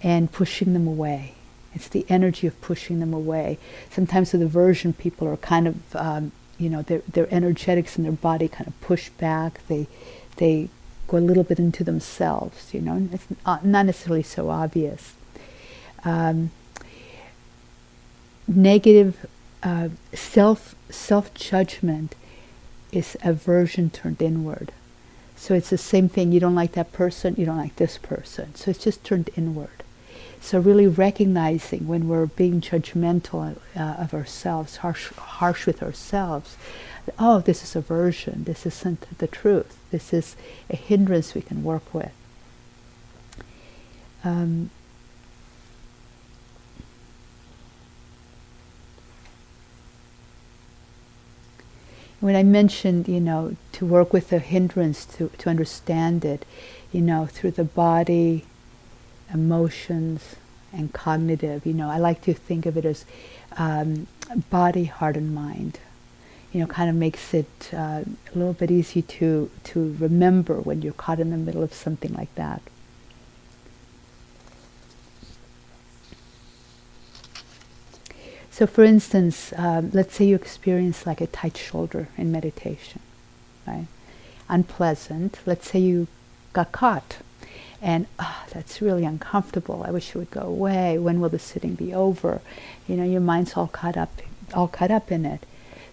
[0.04, 1.34] and pushing them away.
[1.74, 3.58] It's the energy of pushing them away.
[3.90, 8.12] Sometimes with aversion, people are kind of, um, you know, their, their energetics in their
[8.12, 9.66] body kind of push back.
[9.68, 9.88] They,
[10.38, 10.70] they
[11.08, 15.14] go a little bit into themselves, you know, it's not necessarily so obvious.
[16.06, 16.52] Um,
[18.48, 19.26] negative
[19.62, 22.16] uh, self self judgment
[22.92, 24.72] is aversion turned inward.
[25.36, 26.32] So it's the same thing.
[26.32, 28.56] You don't like that person, you don't like this person.
[28.56, 29.84] So it's just turned inward.
[30.42, 36.58] So really recognizing when we're being judgmental uh, of ourselves, harsh, harsh with ourselves,
[37.20, 38.44] oh, this is aversion.
[38.44, 39.78] This isn't the truth.
[39.92, 40.36] This is
[40.70, 42.12] a hindrance we can work with.
[44.24, 44.72] Um,
[52.20, 56.46] when I mentioned, you know, to work with the hindrance, to, to understand it,
[56.92, 58.46] you know, through the body,
[59.34, 60.36] emotions,
[60.74, 63.06] and cognitive, you know, I like to think of it as
[63.58, 64.08] um,
[64.50, 65.80] body, heart, and mind.
[66.52, 70.82] You know, kind of makes it uh, a little bit easy to, to remember when
[70.82, 72.62] you're caught in the middle of something like that.
[78.50, 83.00] So, for instance, um, let's say you experience like a tight shoulder in meditation,
[83.66, 83.88] right?
[84.50, 85.40] Unpleasant.
[85.46, 86.08] Let's say you
[86.52, 87.18] got caught
[87.82, 89.84] and oh, that's really uncomfortable.
[89.86, 90.98] I wish it would go away.
[91.00, 92.42] When will the sitting be over?
[92.88, 94.22] You know, your mind's all caught up,
[94.54, 95.46] all caught up in it.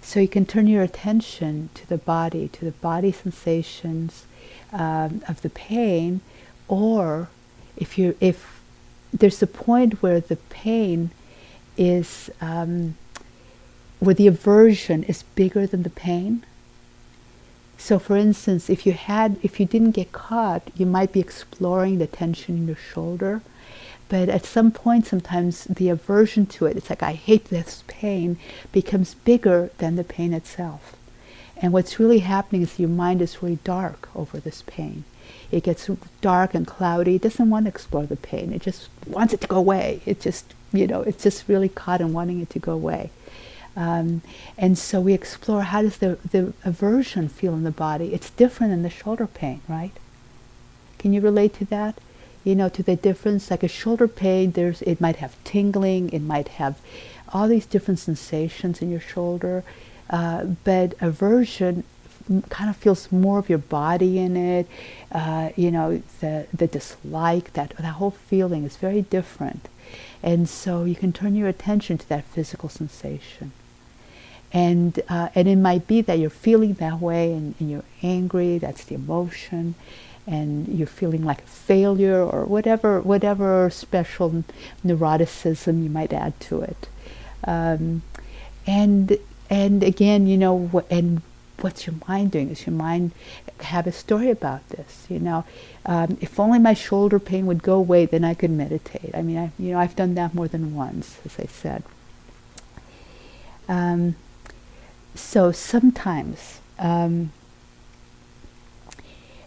[0.03, 4.27] So you can turn your attention to the body, to the body sensations
[4.73, 6.21] um, of the pain,
[6.69, 7.29] or
[7.77, 8.61] if you if
[9.13, 11.11] there's a point where the pain
[11.77, 12.97] is um,
[13.99, 16.45] where the aversion is bigger than the pain.
[17.79, 21.99] So, for instance, if you had, if you didn't get caught, you might be exploring
[21.99, 23.41] the tension in your shoulder,
[24.09, 28.37] but at some point, sometimes the aversion to it, it's like I hate this pain,
[28.73, 30.97] becomes bigger than the pain itself.
[31.57, 35.05] And what's really happening is your mind is really dark over this pain.
[35.51, 35.89] It gets
[36.21, 37.17] dark and cloudy.
[37.17, 38.53] It doesn't want to explore the pain.
[38.53, 40.01] It just wants it to go away.
[40.05, 43.11] It just you know, it's just really caught in wanting it to go away.
[43.79, 44.23] Um,
[44.59, 48.13] and so we explore how does the, the aversion feel in the body?
[48.13, 49.93] It's different than the shoulder pain, right?
[50.99, 52.01] Can you relate to that?
[52.43, 56.23] You know, to the difference, like a shoulder pain, there's it might have tingling, it
[56.23, 56.81] might have
[57.33, 59.63] all these different sensations in your shoulder,
[60.11, 61.85] uh, but aversion
[62.49, 64.67] kind of feels more of your body in it.
[65.13, 69.69] Uh, you know, the the dislike, that that whole feeling is very different.
[70.21, 73.53] And so you can turn your attention to that physical sensation.
[74.53, 78.57] And, uh, and it might be that you're feeling that way and, and, you're angry,
[78.57, 79.75] that's the emotion,
[80.27, 84.45] and you're feeling like a failure or whatever, whatever special
[84.85, 86.89] neuroticism you might add to it.
[87.45, 88.03] Um,
[88.67, 89.19] and,
[89.51, 91.21] and again, you know, and
[91.61, 92.49] what's your mind doing?
[92.49, 93.13] Does your mind
[93.61, 95.07] have a story about this?
[95.09, 95.45] You know,
[95.87, 99.15] um, if only my shoulder pain would go away, then I could meditate.
[99.15, 101.83] I mean, I, you know, I've done that more than once, as I said.
[103.69, 104.17] Um,
[105.19, 107.33] so sometimes, um,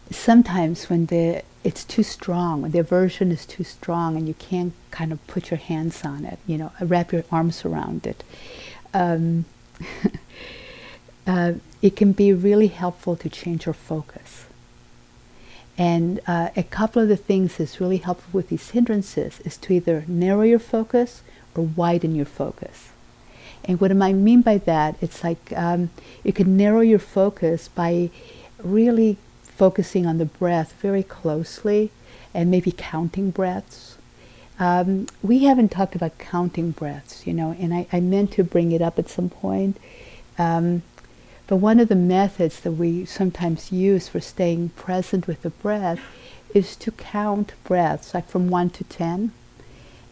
[0.10, 4.74] sometimes when the it's too strong, when the aversion is too strong, and you can't
[4.90, 8.24] kind of put your hands on it, you know, wrap your arms around it.
[8.94, 9.46] Um,
[11.28, 14.46] uh, it can be really helpful to change your focus.
[15.78, 19.74] And uh, a couple of the things that's really helpful with these hindrances is to
[19.74, 21.22] either narrow your focus
[21.56, 22.91] or widen your focus.
[23.66, 25.90] And what I mean by that, it's like um,
[26.24, 28.10] you can narrow your focus by
[28.64, 31.92] really focusing on the breath very closely
[32.34, 33.98] and maybe counting breaths.
[34.60, 38.72] Um, we haven't talked about counting breaths, you know, and I, I meant to bring
[38.72, 39.78] it up at some point.
[40.38, 40.84] Um,
[41.48, 46.00] but one of the methods that we sometimes use for staying present with the breath
[46.54, 49.32] is to count breaths, like from one to ten.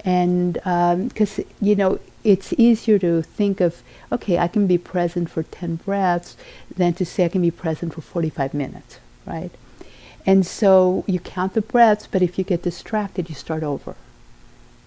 [0.03, 5.29] And because, um, you know, it's easier to think of, okay, I can be present
[5.29, 6.35] for 10 breaths
[6.75, 9.51] than to say I can be present for 45 minutes, right?
[10.25, 13.95] And so you count the breaths, but if you get distracted, you start over.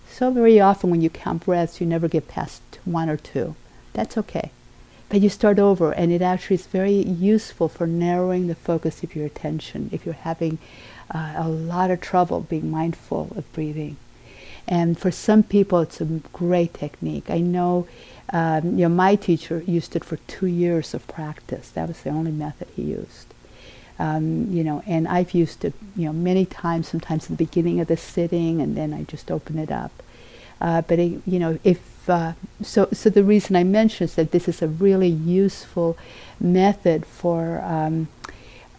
[0.08, 3.56] So very often when you count breaths, you never get past one or two.
[3.94, 4.50] That's okay.
[5.08, 9.14] But you start over, and it actually is very useful for narrowing the focus of
[9.14, 10.58] your attention if you're having
[11.10, 13.96] uh, a lot of trouble being mindful of breathing.
[14.68, 17.30] And for some people, it's a great technique.
[17.30, 17.86] I know,
[18.32, 21.70] um, you know, my teacher used it for two years of practice.
[21.70, 23.34] That was the only method he used.
[23.98, 26.88] Um, you know, and I've used it, you know, many times.
[26.88, 29.92] Sometimes at the beginning of the sitting, and then I just open it up.
[30.60, 34.32] Uh, but it, you know, if uh, so, so the reason I mention is that
[34.32, 35.96] this is a really useful
[36.40, 38.08] method for um,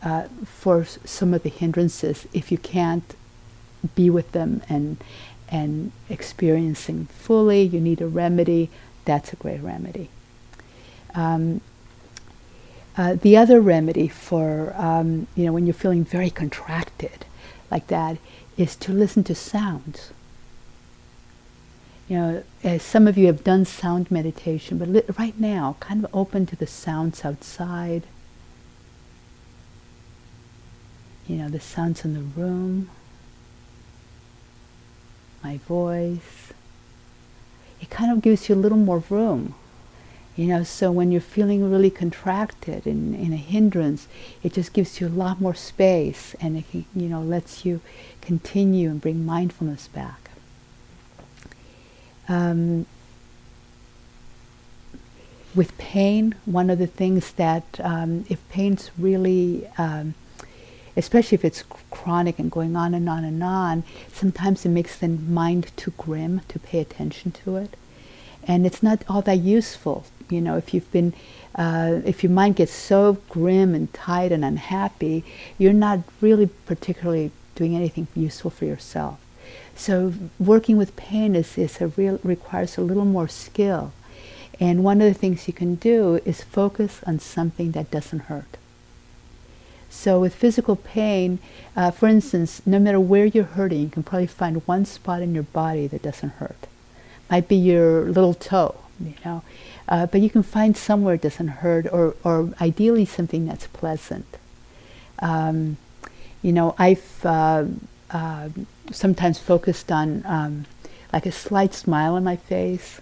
[0.01, 3.15] uh, for some of the hindrances if you can't
[3.95, 4.97] be with them and
[5.53, 8.71] and experiencing fully, you need a remedy,
[9.05, 10.09] that's a great remedy.
[11.13, 11.61] Um,
[12.97, 17.25] uh, the other remedy for, um, you know, when you're feeling very contracted
[17.69, 18.17] like that
[18.57, 20.11] is to listen to sounds.
[22.09, 22.17] You
[22.63, 26.47] know, some of you have done sound meditation, but li- right now, kind of open
[26.47, 28.03] to the sounds outside.
[31.27, 32.89] You know, the sounds in the room
[35.43, 36.53] my voice.
[37.81, 39.55] It kind of gives you a little more room.
[40.35, 44.07] You know, so when you're feeling really contracted and in a hindrance,
[44.41, 47.81] it just gives you a lot more space and it, you know, lets you
[48.21, 50.31] continue and bring mindfulness back.
[52.27, 52.87] Um,
[55.53, 60.15] with pain, one of the things that, um, if pain's really um,
[60.95, 65.07] especially if it's chronic and going on and on and on, sometimes it makes the
[65.07, 67.75] mind too grim to pay attention to it.
[68.45, 70.05] And it's not all that useful.
[70.29, 71.13] You know, if you've been,
[71.55, 75.23] uh, if your mind gets so grim and tight and unhappy,
[75.57, 79.19] you're not really particularly doing anything useful for yourself.
[79.75, 83.93] So working with pain is, is a real, requires a little more skill.
[84.59, 88.57] And one of the things you can do is focus on something that doesn't hurt.
[89.93, 91.37] So with physical pain,
[91.77, 95.33] uh, for instance, no matter where you're hurting, you can probably find one spot in
[95.35, 96.67] your body that doesn't hurt.
[97.29, 99.43] Might be your little toe, you know,
[99.87, 104.25] uh, but you can find somewhere it doesn't hurt, or, or ideally something that's pleasant.
[105.19, 105.77] Um,
[106.41, 107.65] you know, I've uh,
[108.09, 108.49] uh
[108.91, 110.65] sometimes focused on um,
[111.13, 112.99] like a slight smile on my face,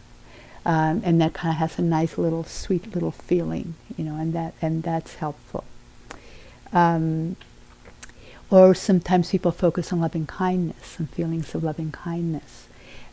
[0.66, 4.34] um, and that kind of has a nice little sweet little feeling, you know, and
[4.34, 5.64] that and that's helpful.
[6.74, 7.36] Um,
[8.50, 12.68] or sometimes people focus on loving kindness and feelings of loving kindness.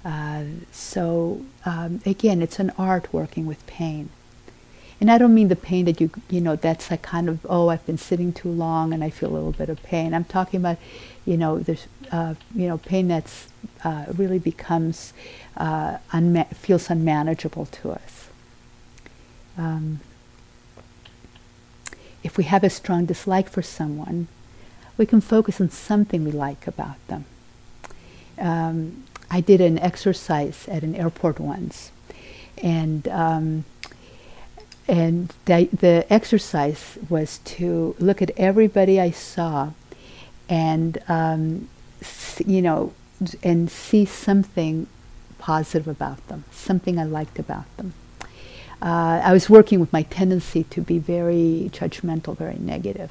[0.05, 4.11] Uh, so um, again, it's an art working with pain.
[5.01, 7.69] And I don't mean the pain that you, you know, that's like kind of, oh,
[7.69, 10.13] I've been sitting too long and I feel a little bit of pain.
[10.13, 10.79] I'm talking about,
[11.25, 13.47] you know, there's, uh, you know, pain that's
[13.85, 15.13] uh, really becomes,
[15.57, 18.29] uh, unma- feels unmanageable to us.
[19.57, 20.01] Um,
[22.29, 24.29] if we have a strong dislike for someone,
[24.99, 27.25] we can focus on something we like about them.
[28.39, 31.91] Um, I did an exercise at an airport once,
[32.63, 33.65] and um,
[34.87, 39.71] and the, the exercise was to look at everybody I saw,
[40.51, 41.71] and um,
[42.45, 42.93] you know,
[43.43, 44.87] and see something
[45.39, 47.95] positive about them, something I liked about them.
[48.81, 53.11] Uh, I was working with my tendency to be very judgmental, very negative.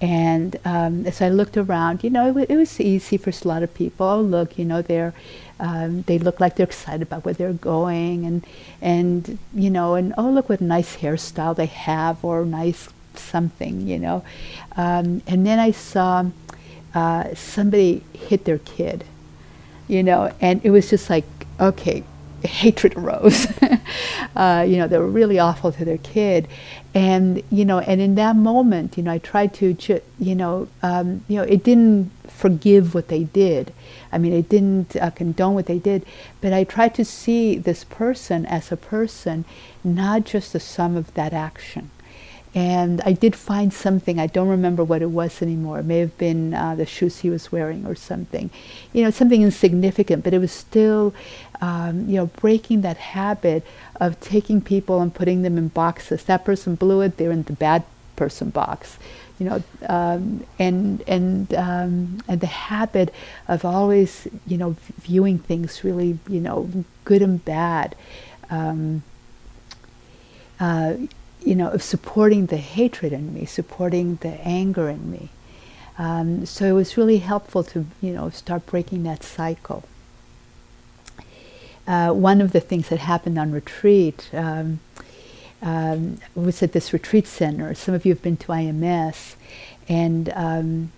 [0.00, 3.48] And um, as I looked around, you know, it, w- it, was easy for a
[3.48, 4.04] lot of people.
[4.04, 5.14] Oh, look, you know, they're
[5.60, 8.44] um, they look like they're excited about where they're going, and
[8.80, 13.86] and you know, and oh, look what a nice hairstyle they have, or nice something,
[13.86, 14.24] you know.
[14.76, 16.26] Um, and then I saw
[16.94, 19.04] uh, somebody hit their kid,
[19.86, 21.26] you know, and it was just like,
[21.60, 22.02] okay,
[22.44, 23.46] hatred arose.
[24.36, 26.48] uh, you know, they were really awful to their kid,
[26.94, 30.68] and you know, and in that moment, you know, I tried to, ju- you know,
[30.82, 33.72] um, you know, it didn't forgive what they did.
[34.10, 36.04] I mean, it didn't uh, condone what they did,
[36.40, 39.44] but I tried to see this person as a person,
[39.84, 41.90] not just the sum of that action
[42.54, 44.18] and I did find something.
[44.18, 45.78] I don't remember what it was anymore.
[45.78, 48.50] It may have been uh, the shoes he was wearing or something,
[48.92, 50.22] you know, something insignificant.
[50.22, 51.14] But it was still,
[51.62, 53.64] um, you know, breaking that habit
[53.96, 56.24] of taking people and putting them in boxes.
[56.24, 57.84] That person blew it; they're in the bad
[58.16, 58.98] person box,
[59.38, 63.14] you know, um, and and um, and the habit
[63.48, 66.68] of always, you know, viewing things really, you know,
[67.04, 67.96] good and bad.
[68.50, 69.02] Um,
[70.60, 70.94] uh,
[71.44, 75.28] you know, of supporting the hatred in me, supporting the anger in me.
[75.98, 79.84] Um, so it was really helpful to, you know, start breaking that cycle.
[81.86, 84.80] Uh, one of the things that happened on retreat um,
[85.60, 87.74] um, was at this retreat center.
[87.74, 89.34] Some of you have been to IMS,
[89.88, 90.92] and um,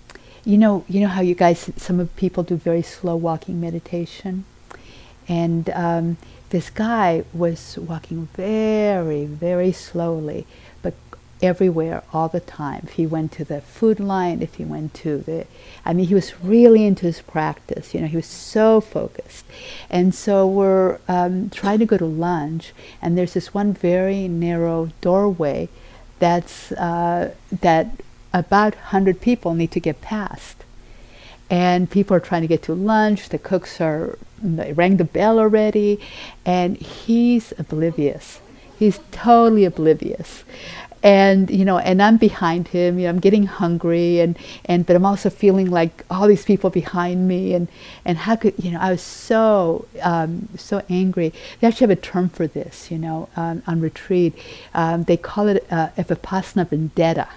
[0.44, 4.44] you know, you know how you guys, some of people do very slow walking meditation,
[5.26, 6.16] and um,
[6.54, 10.46] this guy was walking very, very slowly,
[10.82, 10.94] but
[11.42, 12.82] everywhere all the time.
[12.84, 15.48] If he went to the food line, if he went to the,
[15.84, 17.92] I mean, he was really into his practice.
[17.92, 19.44] You know, he was so focused.
[19.90, 24.90] And so we're um, trying to go to lunch, and there's this one very narrow
[25.00, 25.68] doorway
[26.20, 27.88] that's uh, that
[28.32, 30.62] about 100 people need to get past
[31.50, 33.28] and people are trying to get to lunch.
[33.28, 35.98] The cooks are rang the bell already,
[36.44, 38.40] and he's oblivious.
[38.78, 40.44] He's totally oblivious.
[41.02, 42.98] And you know, and I'm behind him.
[42.98, 46.70] You know, I'm getting hungry, and, and but I'm also feeling like all these people
[46.70, 47.68] behind me, and,
[48.06, 48.80] and how could you know?
[48.80, 51.34] I was so um, so angry.
[51.60, 52.90] They actually have a term for this.
[52.90, 54.32] You know, um, on retreat,
[54.72, 57.28] um, they call it uh, vipassana vendetta.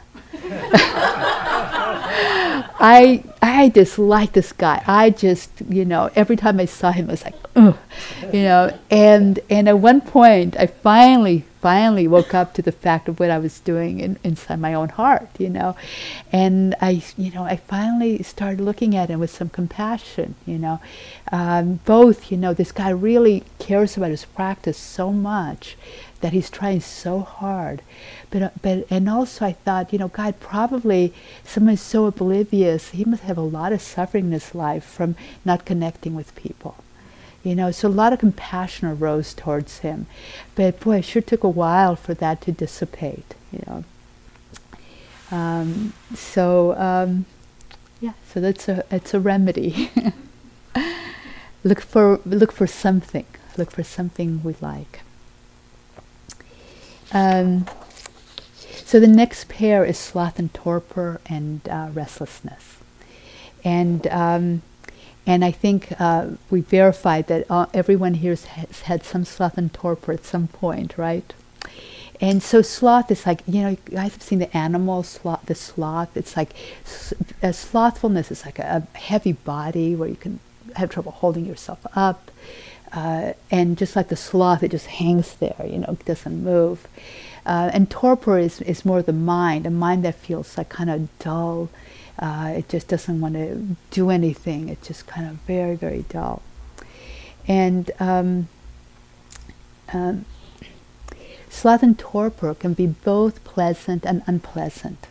[2.80, 4.84] I I dislike this guy.
[4.86, 7.78] I just you know every time I saw him, I was like, Ugh,
[8.32, 8.78] you know.
[8.92, 13.32] And and at one point, I finally finally woke up to the fact of what
[13.32, 15.76] I was doing in, inside my own heart, you know.
[16.32, 20.80] And I you know I finally started looking at him with some compassion, you know.
[21.32, 25.78] Um, both you know this guy really cares about his practice so much
[26.22, 27.82] that he's trying so hard.
[28.30, 31.14] But, uh, but and also I thought, you know, God probably
[31.44, 32.90] someone so oblivious.
[32.90, 35.16] He must have a lot of suffering in his life from
[35.46, 36.76] not connecting with people.
[37.44, 40.08] You know, so a lot of compassion arose towards him.
[40.56, 43.36] But boy, it sure took a while for that to dissipate.
[43.52, 43.84] You know.
[45.30, 47.26] Um, so um,
[48.02, 49.92] yeah, so that's a it's a remedy.
[51.64, 53.26] look for look for something.
[53.58, 55.02] Look for something we like.
[57.12, 57.66] Um,
[58.86, 62.78] so the next pair is sloth and torpor and uh, restlessness,
[63.64, 64.62] and um,
[65.26, 69.74] and I think uh, we verified that uh, everyone here has had some sloth and
[69.74, 71.34] torpor at some point, right?
[72.20, 75.56] And so sloth is like you know you guys have seen the animal sloth, the
[75.56, 76.16] sloth.
[76.16, 76.52] It's like
[76.86, 80.40] slothfulness is like a, a heavy body where you can
[80.76, 82.32] have trouble holding yourself up.
[82.92, 86.88] Uh, and just like the sloth, it just hangs there, you know, doesn't move.
[87.46, 91.20] Uh, and torpor is, is more the mind, a mind that feels like kind of
[91.20, 91.70] dull.
[92.20, 94.70] Uh, it just doesn't want to do anything.
[94.70, 96.42] It's just kind of very, very dull.
[97.48, 98.50] And um,
[99.94, 100.26] um,
[101.50, 105.08] sloth and torpor can be both pleasant and unpleasant.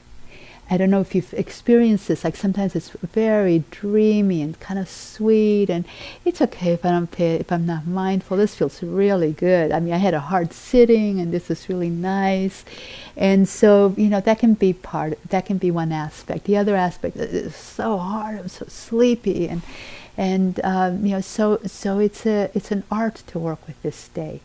[0.68, 2.24] I don't know if you've experienced this.
[2.24, 5.84] Like sometimes it's very dreamy and kind of sweet, and
[6.24, 8.36] it's okay if I don't pay, if I'm not mindful.
[8.36, 9.70] This feels really good.
[9.70, 12.64] I mean, I had a hard sitting, and this is really nice,
[13.16, 15.18] and so you know that can be part.
[15.28, 16.44] That can be one aspect.
[16.44, 18.40] The other aspect is so hard.
[18.40, 19.62] I'm so sleepy, and
[20.16, 23.96] and um, you know so so it's a it's an art to work with this
[23.96, 24.42] state.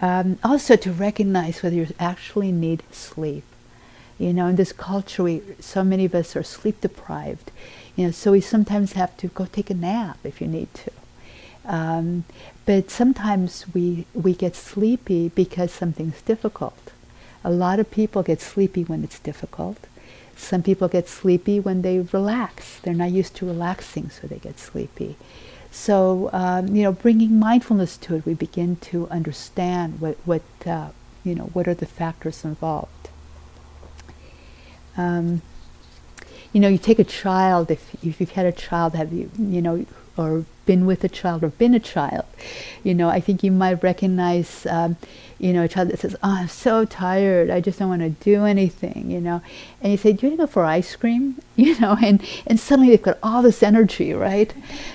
[0.00, 3.44] Um, also to recognize whether you actually need sleep
[4.18, 7.50] you know, in this culture, we, so many of us are sleep deprived.
[7.96, 10.92] You know, so we sometimes have to go take a nap if you need to.
[11.64, 12.24] Um,
[12.66, 16.92] but sometimes we, we get sleepy because something's difficult.
[17.44, 19.78] A lot of people get sleepy when it's difficult.
[20.36, 22.78] Some people get sleepy when they relax.
[22.80, 25.16] They're not used to relaxing, so they get sleepy.
[25.70, 30.88] So, um, you know, bringing mindfulness to it, we begin to understand what, what uh,
[31.24, 33.10] you know, what are the factors involved.
[34.98, 35.40] Um,
[36.52, 39.62] you know, you take a child, if, if you've had a child, have you, you
[39.62, 39.86] know,
[40.16, 42.24] or been with a child or been a child,
[42.82, 44.96] you know, I think you might recognize, um,
[45.38, 47.48] you know, a child that says, "Oh, I'm so tired.
[47.48, 49.40] I just don't want to do anything," you know,
[49.80, 52.58] and you say, "Do you want to go for ice cream?" You know, and and
[52.58, 54.52] suddenly they've got all this energy, right?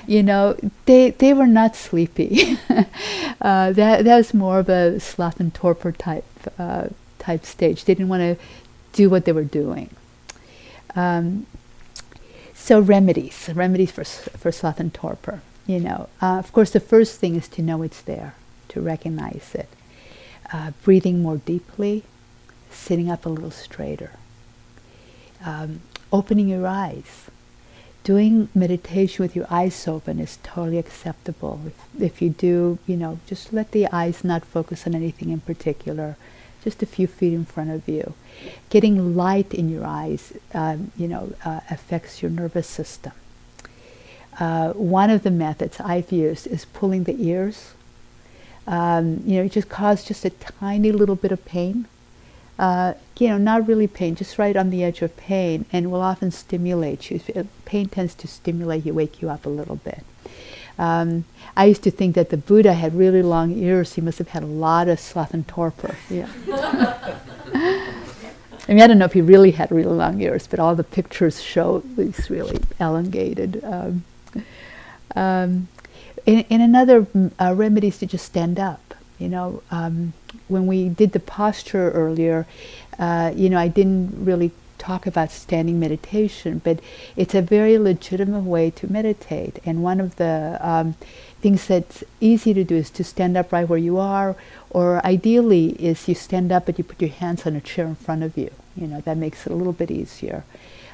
[0.07, 2.57] You know, they they were not sleepy.
[3.41, 6.25] uh, that that was more of a sloth and torpor type
[6.59, 6.87] uh,
[7.19, 7.85] type stage.
[7.85, 8.45] They didn't want to
[8.93, 9.89] do what they were doing.
[10.95, 11.45] Um,
[12.53, 15.41] so remedies, remedies for for sloth and torpor.
[15.65, 18.35] You know, uh, of course, the first thing is to know it's there,
[18.69, 19.69] to recognize it.
[20.51, 22.03] Uh, breathing more deeply,
[22.69, 24.11] sitting up a little straighter,
[25.43, 25.81] um,
[26.11, 27.29] opening your eyes.
[28.03, 31.61] Doing meditation with your eyes open is totally acceptable.
[31.65, 35.39] If, if you do, you know, just let the eyes not focus on anything in
[35.39, 36.17] particular
[36.63, 38.13] just a few feet in front of you.
[38.69, 43.13] Getting light in your eyes, um, you know, uh, affects your nervous system.
[44.39, 47.73] Uh, one of the methods I've used is pulling the ears.
[48.65, 51.85] Um, you know, it just causes just a tiny little bit of pain.
[52.57, 56.01] Uh, you know, not really pain, just right on the edge of pain, and will
[56.01, 57.19] often stimulate you.
[57.65, 60.03] Pain tends to stimulate you, wake you up a little bit.
[60.77, 63.93] Um, I used to think that the Buddha had really long ears.
[63.93, 65.95] He must have had a lot of sloth and torpor.
[66.09, 66.29] Yeah.
[68.67, 70.85] I mean, I don't know if he really had really long ears, but all the
[70.85, 73.63] pictures show these really elongated.
[73.63, 74.05] Um,
[75.15, 75.67] um,
[76.25, 78.95] and, and, another mm, uh, remedy is to just stand up.
[79.19, 80.13] You know, um,
[80.47, 82.47] when we did the posture earlier,
[82.97, 84.51] uh, you know, I didn't really
[84.83, 86.79] talk about standing meditation, but
[87.15, 89.59] it's a very legitimate way to meditate.
[89.65, 90.95] And one of the um,
[91.41, 94.35] things that's easy to do is to stand up right where you are,
[94.69, 97.95] or ideally is you stand up but you put your hands on a chair in
[97.95, 98.51] front of you.
[98.75, 100.43] You know, that makes it a little bit easier.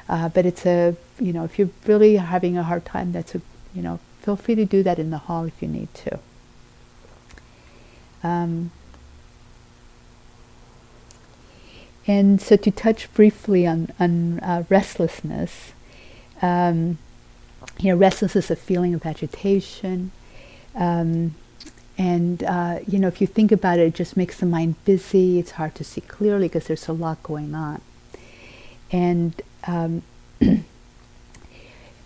[0.08, 3.40] Uh, but it's a, you know, if you're really having a hard time, that's a,
[3.74, 6.18] you know, feel free to do that in the hall if you need to.
[8.22, 8.70] Um,
[12.10, 15.70] And so to touch briefly on, on uh, restlessness,
[16.42, 16.98] um,
[17.78, 20.10] you know, restlessness is a feeling of agitation.
[20.74, 21.36] Um,
[21.96, 25.38] and, uh, you know, if you think about it, it just makes the mind busy.
[25.38, 27.80] It's hard to see clearly because there's a lot going on.
[28.90, 30.02] And um,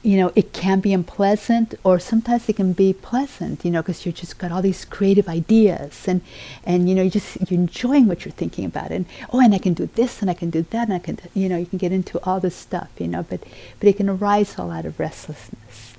[0.05, 4.05] you know, it can be unpleasant or sometimes it can be pleasant, you know, because
[4.05, 6.20] you just got all these creative ideas and,
[6.62, 8.90] and, you know, you just, you're enjoying what you're thinking about.
[8.90, 11.18] And, oh, and I can do this and I can do that and I can,
[11.32, 13.42] you know, you can get into all this stuff, you know, but,
[13.80, 15.94] but it can arise all out of restlessness.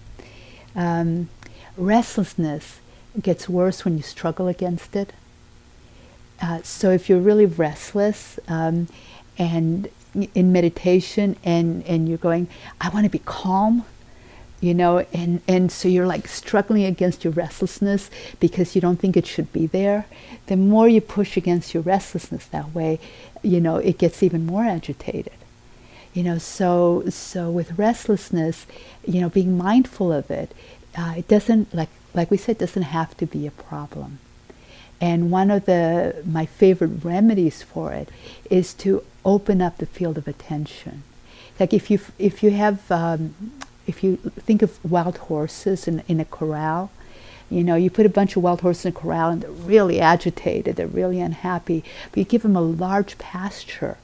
[0.75, 1.29] Um,
[1.75, 2.79] restlessness
[3.19, 5.13] gets worse when you struggle against it.
[6.39, 8.87] Uh, so if you're really restless um,
[9.39, 9.89] and
[10.35, 12.47] in meditation and, and you're going,
[12.79, 13.83] I want to be calm,
[14.65, 18.09] you know and and so you're like struggling against your restlessness
[18.39, 20.05] because you don't think it should be there
[20.47, 22.99] the more you push against your restlessness that way
[23.41, 25.33] you know it gets even more agitated.
[26.13, 28.65] You know so so with restlessness
[29.05, 30.53] you know being mindful of it
[30.97, 34.19] uh, it doesn't like like we said doesn't have to be a problem.
[35.01, 38.09] And one of the my favorite remedies for it
[38.49, 41.03] is to open up the field of attention.
[41.59, 43.35] Like if you if you have um,
[43.87, 46.91] if you think of wild horses in, in a corral,
[47.49, 49.99] you know, you put a bunch of wild horses in a corral and they're really
[49.99, 53.97] agitated, they're really unhappy, but you give them a large pasture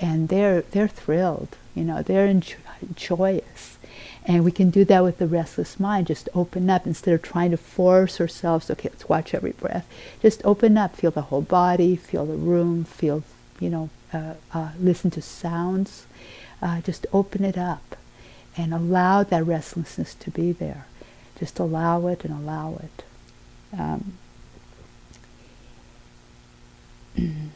[0.00, 2.56] and they're, they're thrilled, you know, they're enjo-
[2.94, 3.78] joyous.
[4.24, 6.08] And we can do that with the restless mind.
[6.08, 8.70] Just open up instead of trying to force ourselves.
[8.70, 9.88] Okay, let's watch every breath.
[10.20, 10.94] Just open up.
[10.94, 11.96] Feel the whole body.
[11.96, 12.84] Feel the room.
[12.84, 13.22] Feel,
[13.58, 16.04] you know, uh, uh, listen to sounds.
[16.60, 17.96] Uh, just open it up
[18.56, 20.86] and allow that restlessness to be there.
[21.38, 23.04] Just allow it and allow it.
[23.78, 24.18] Um,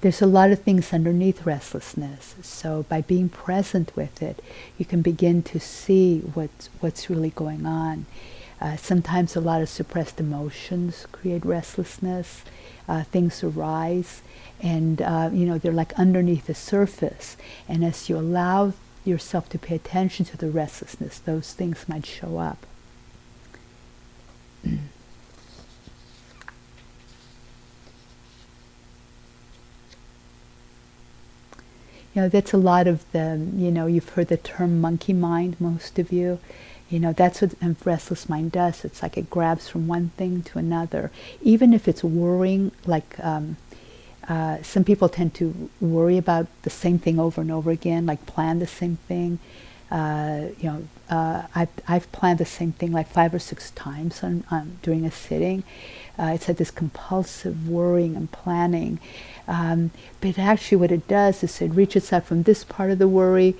[0.00, 2.34] there's a lot of things underneath restlessness.
[2.42, 4.42] So by being present with it,
[4.78, 8.06] you can begin to see what's what's really going on.
[8.60, 12.42] Uh, sometimes a lot of suppressed emotions create restlessness.
[12.88, 14.22] Uh, things arise,
[14.60, 17.36] and uh, you know they're like underneath the surface
[17.68, 18.72] and as you allow
[19.04, 22.66] yourself to pay attention to the restlessness, those things might show up.
[32.14, 35.56] you know, that's a lot of the, you know, you've heard the term monkey mind,
[35.58, 36.38] most of you.
[36.92, 38.84] You know, that's what a restless mind does.
[38.84, 41.10] It's like it grabs from one thing to another.
[41.40, 43.56] Even if it's worrying, like um,
[44.28, 48.26] uh, some people tend to worry about the same thing over and over again, like
[48.26, 49.38] plan the same thing.
[49.90, 54.22] Uh, you know, uh, I've, I've planned the same thing like five or six times
[54.22, 55.64] on, on during a sitting.
[56.18, 59.00] Uh, it's like this compulsive worrying and planning.
[59.48, 63.08] Um, but actually, what it does is it reaches out from this part of the
[63.08, 63.56] worry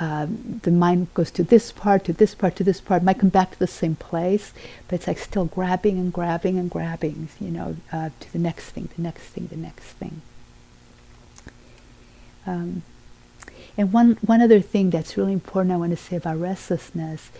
[0.00, 3.28] um, the mind goes to this part, to this part, to this part, might come
[3.28, 4.52] back to the same place,
[4.88, 8.70] but it's like still grabbing and grabbing and grabbing, you know, uh, to the next
[8.70, 10.22] thing, the next thing, the next thing.
[12.46, 12.82] Um,
[13.76, 17.30] and one, one other thing that's really important I want to say about restlessness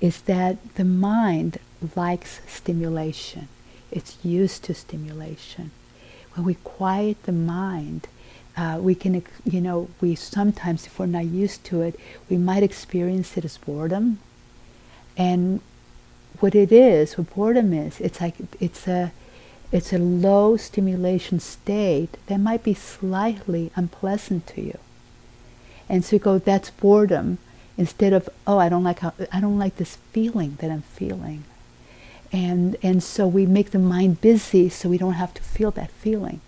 [0.00, 1.58] is that the mind
[1.94, 3.48] likes stimulation.
[3.90, 5.70] It's used to stimulation.
[6.34, 8.08] When we quiet the mind,
[8.56, 11.98] uh, we can, you know, we sometimes, if we're not used to it,
[12.30, 14.18] we might experience it as boredom.
[15.16, 15.60] And
[16.40, 19.12] what it is, what boredom is, it's like it's a,
[19.72, 24.78] it's a low stimulation state that might be slightly unpleasant to you.
[25.88, 27.38] And so you go, that's boredom,
[27.76, 31.44] instead of, oh, I don't like how, I don't like this feeling that I'm feeling.
[32.32, 35.90] And, and so we make the mind busy so we don't have to feel that
[35.90, 36.40] feeling.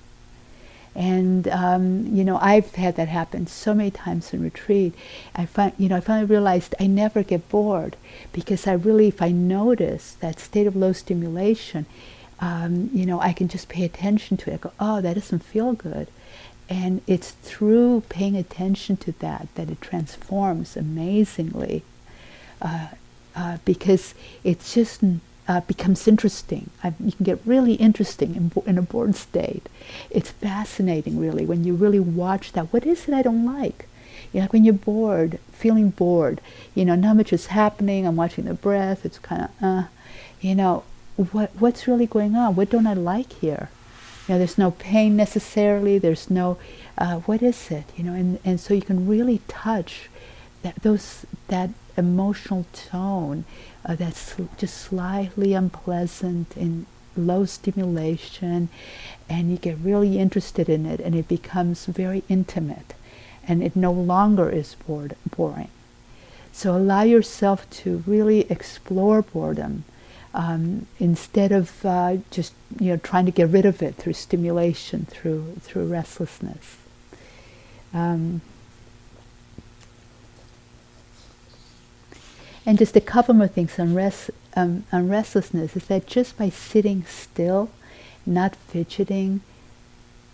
[0.96, 4.94] And um, you know, I've had that happen so many times in retreat.
[5.34, 7.96] I find, you know, I finally realized I never get bored
[8.32, 11.84] because I really, if I notice that state of low stimulation,
[12.40, 14.54] um, you know, I can just pay attention to it.
[14.54, 16.08] I go, oh, that doesn't feel good.
[16.68, 21.82] And it's through paying attention to that that it transforms amazingly.
[22.60, 22.88] Uh,
[23.36, 25.02] uh, because it's just
[25.48, 26.70] uh, becomes interesting.
[26.82, 29.68] I, you can get really interesting in, in, a bored state.
[30.10, 32.72] It's fascinating, really, when you really watch that.
[32.72, 33.88] What is it I don't like?
[34.32, 36.40] You know, like when you're bored, feeling bored,
[36.74, 38.06] you know, not much is happening.
[38.06, 39.04] I'm watching the breath.
[39.04, 39.82] It's kind of, uh,
[40.40, 40.84] you know,
[41.16, 42.56] what what's really going on?
[42.56, 43.70] What don't I like here?
[44.26, 45.98] You know, there's no pain necessarily.
[45.98, 46.58] There's no,
[46.98, 47.84] uh, what is it?
[47.96, 50.10] You know, and, and so you can really touch
[50.62, 53.44] that those that emotional tone
[53.86, 58.68] uh, that's just slightly unpleasant and low stimulation,
[59.28, 62.94] and you get really interested in it, and it becomes very intimate,
[63.46, 65.70] and it no longer is bored, boring.
[66.52, 69.84] So allow yourself to really explore boredom
[70.34, 75.06] um, instead of uh, just you know trying to get rid of it through stimulation,
[75.06, 76.76] through through restlessness.
[77.94, 78.40] Um,
[82.66, 86.50] And just a couple more things on, rest, um, on restlessness is that just by
[86.50, 87.70] sitting still,
[88.26, 89.40] not fidgeting,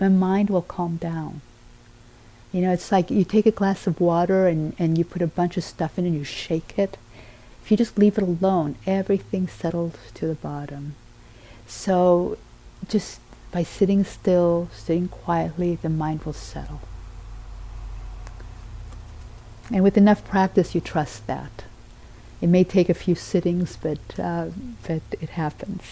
[0.00, 1.42] my mind will calm down.
[2.50, 5.26] You know, it's like you take a glass of water and, and you put a
[5.26, 6.96] bunch of stuff in and you shake it.
[7.62, 10.94] If you just leave it alone, everything settles to the bottom.
[11.66, 12.38] So
[12.88, 13.20] just
[13.52, 16.80] by sitting still, sitting quietly, the mind will settle.
[19.70, 21.64] And with enough practice, you trust that.
[22.42, 24.48] It may take a few sittings, but, uh,
[24.86, 25.82] but it happens.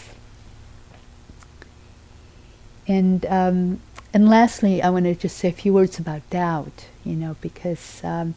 [2.88, 3.80] And, um,
[4.12, 8.02] and lastly, I want to just say a few words about doubt, you know, because
[8.02, 8.34] um,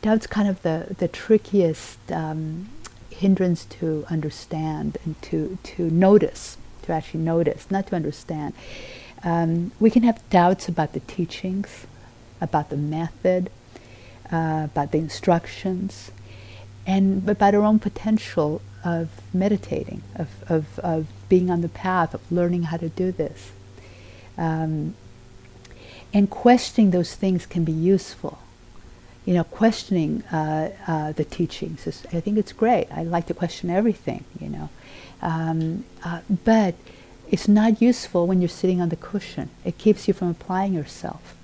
[0.00, 2.68] doubt's kind of the, the trickiest um,
[3.10, 8.54] hindrance to understand and to, to notice, to actually notice, not to understand.
[9.24, 11.88] Um, we can have doubts about the teachings,
[12.40, 13.50] about the method,
[14.30, 16.12] uh, about the instructions,
[16.86, 22.20] and about our own potential of meditating, of, of, of being on the path, of
[22.30, 23.50] learning how to do this.
[24.38, 24.94] Um,
[26.14, 28.38] and questioning those things can be useful.
[29.24, 32.86] You know, questioning uh, uh, the teachings, is, I think it's great.
[32.92, 34.68] I like to question everything, you know.
[35.20, 36.76] Um, uh, but
[37.28, 39.50] it's not useful when you're sitting on the cushion.
[39.64, 41.34] It keeps you from applying yourself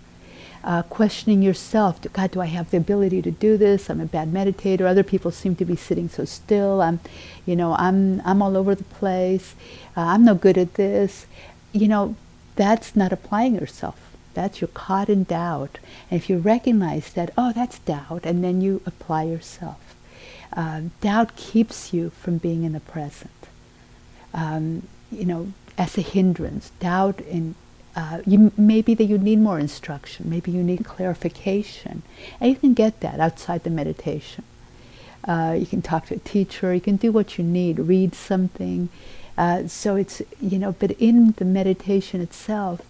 [0.65, 2.01] uh, questioning yourself.
[2.13, 3.91] God, do I have the ability to do this?
[3.91, 4.83] I'm a bad meditator.
[4.83, 6.81] Other people seem to be sitting so still.
[6.81, 7.01] I'm,
[7.47, 9.55] you know, I'm I'm all over the place.
[9.97, 11.27] Uh, I'm no good at this.
[11.73, 12.17] You know,
[12.57, 13.99] that's not applying yourself.
[14.35, 15.79] That's you're caught in doubt.
[16.11, 19.95] And if you recognize that, oh, that's doubt, and then you apply yourself.
[20.55, 23.31] Uh, doubt keeps you from being in the present.
[24.35, 27.55] Um, you know, as a hindrance, doubt in
[27.95, 32.03] uh, you, maybe that you need more instruction, maybe you need clarification,
[32.41, 34.45] and you can get that outside the meditation.
[35.25, 38.89] Uh, you can talk to a teacher, you can do what you need, read something.
[39.37, 42.81] Uh, so it's, you know, but in the meditation itself,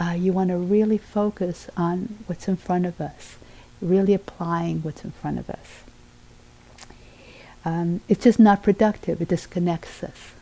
[0.00, 3.36] uh, you want to really focus on what's in front of us,
[3.80, 5.84] really applying what's in front of us.
[7.64, 10.32] Um, it's just not productive, it disconnects us.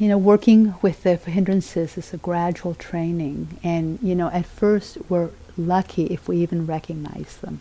[0.00, 3.58] You know, working with the hindrances is a gradual training.
[3.62, 5.28] And, you know, at first we're
[5.58, 7.60] lucky if we even recognize them.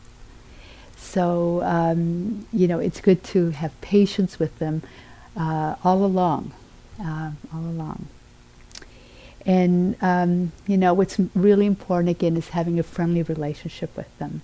[0.96, 4.84] So, um, you know, it's good to have patience with them
[5.36, 6.54] uh, all along,
[7.04, 8.08] uh, all along.
[9.46, 14.44] And, um, you know, what's really important again is having a friendly relationship with them.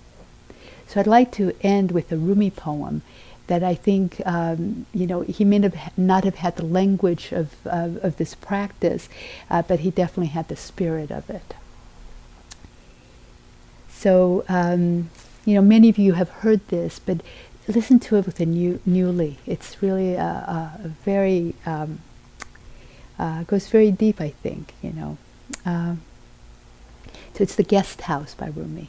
[0.86, 3.00] So I'd like to end with a Rumi poem
[3.46, 7.54] that I think um, you know he may have not have had the language of
[7.66, 9.08] of, of this practice,
[9.50, 11.54] uh, but he definitely had the spirit of it.
[13.88, 15.10] So um,
[15.44, 17.20] you know many of you have heard this, but
[17.68, 19.38] listen to it with a new newly.
[19.46, 22.00] It's really a, a, very um,
[23.18, 24.20] uh, goes very deep.
[24.20, 25.18] I think you know.
[25.64, 25.96] Uh,
[27.34, 28.88] so it's the guest house by Rumi.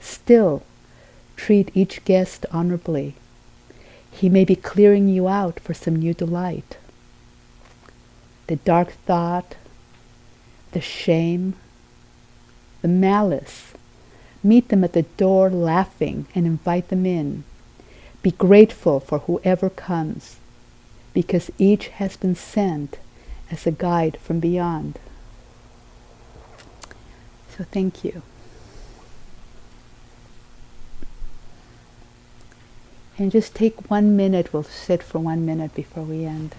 [0.00, 0.62] Still,
[1.36, 3.14] treat each guest honorably.
[4.10, 6.76] He may be clearing you out for some new delight.
[8.48, 9.54] The dark thought,
[10.72, 11.54] the shame,
[12.82, 13.72] the malice,
[14.42, 17.44] meet them at the door laughing and invite them in.
[18.22, 20.36] Be grateful for whoever comes,
[21.14, 22.98] because each has been sent
[23.50, 24.98] as a guide from beyond.
[27.56, 28.22] So thank you.
[33.20, 36.54] And just take one minute, we'll sit for one minute before we end.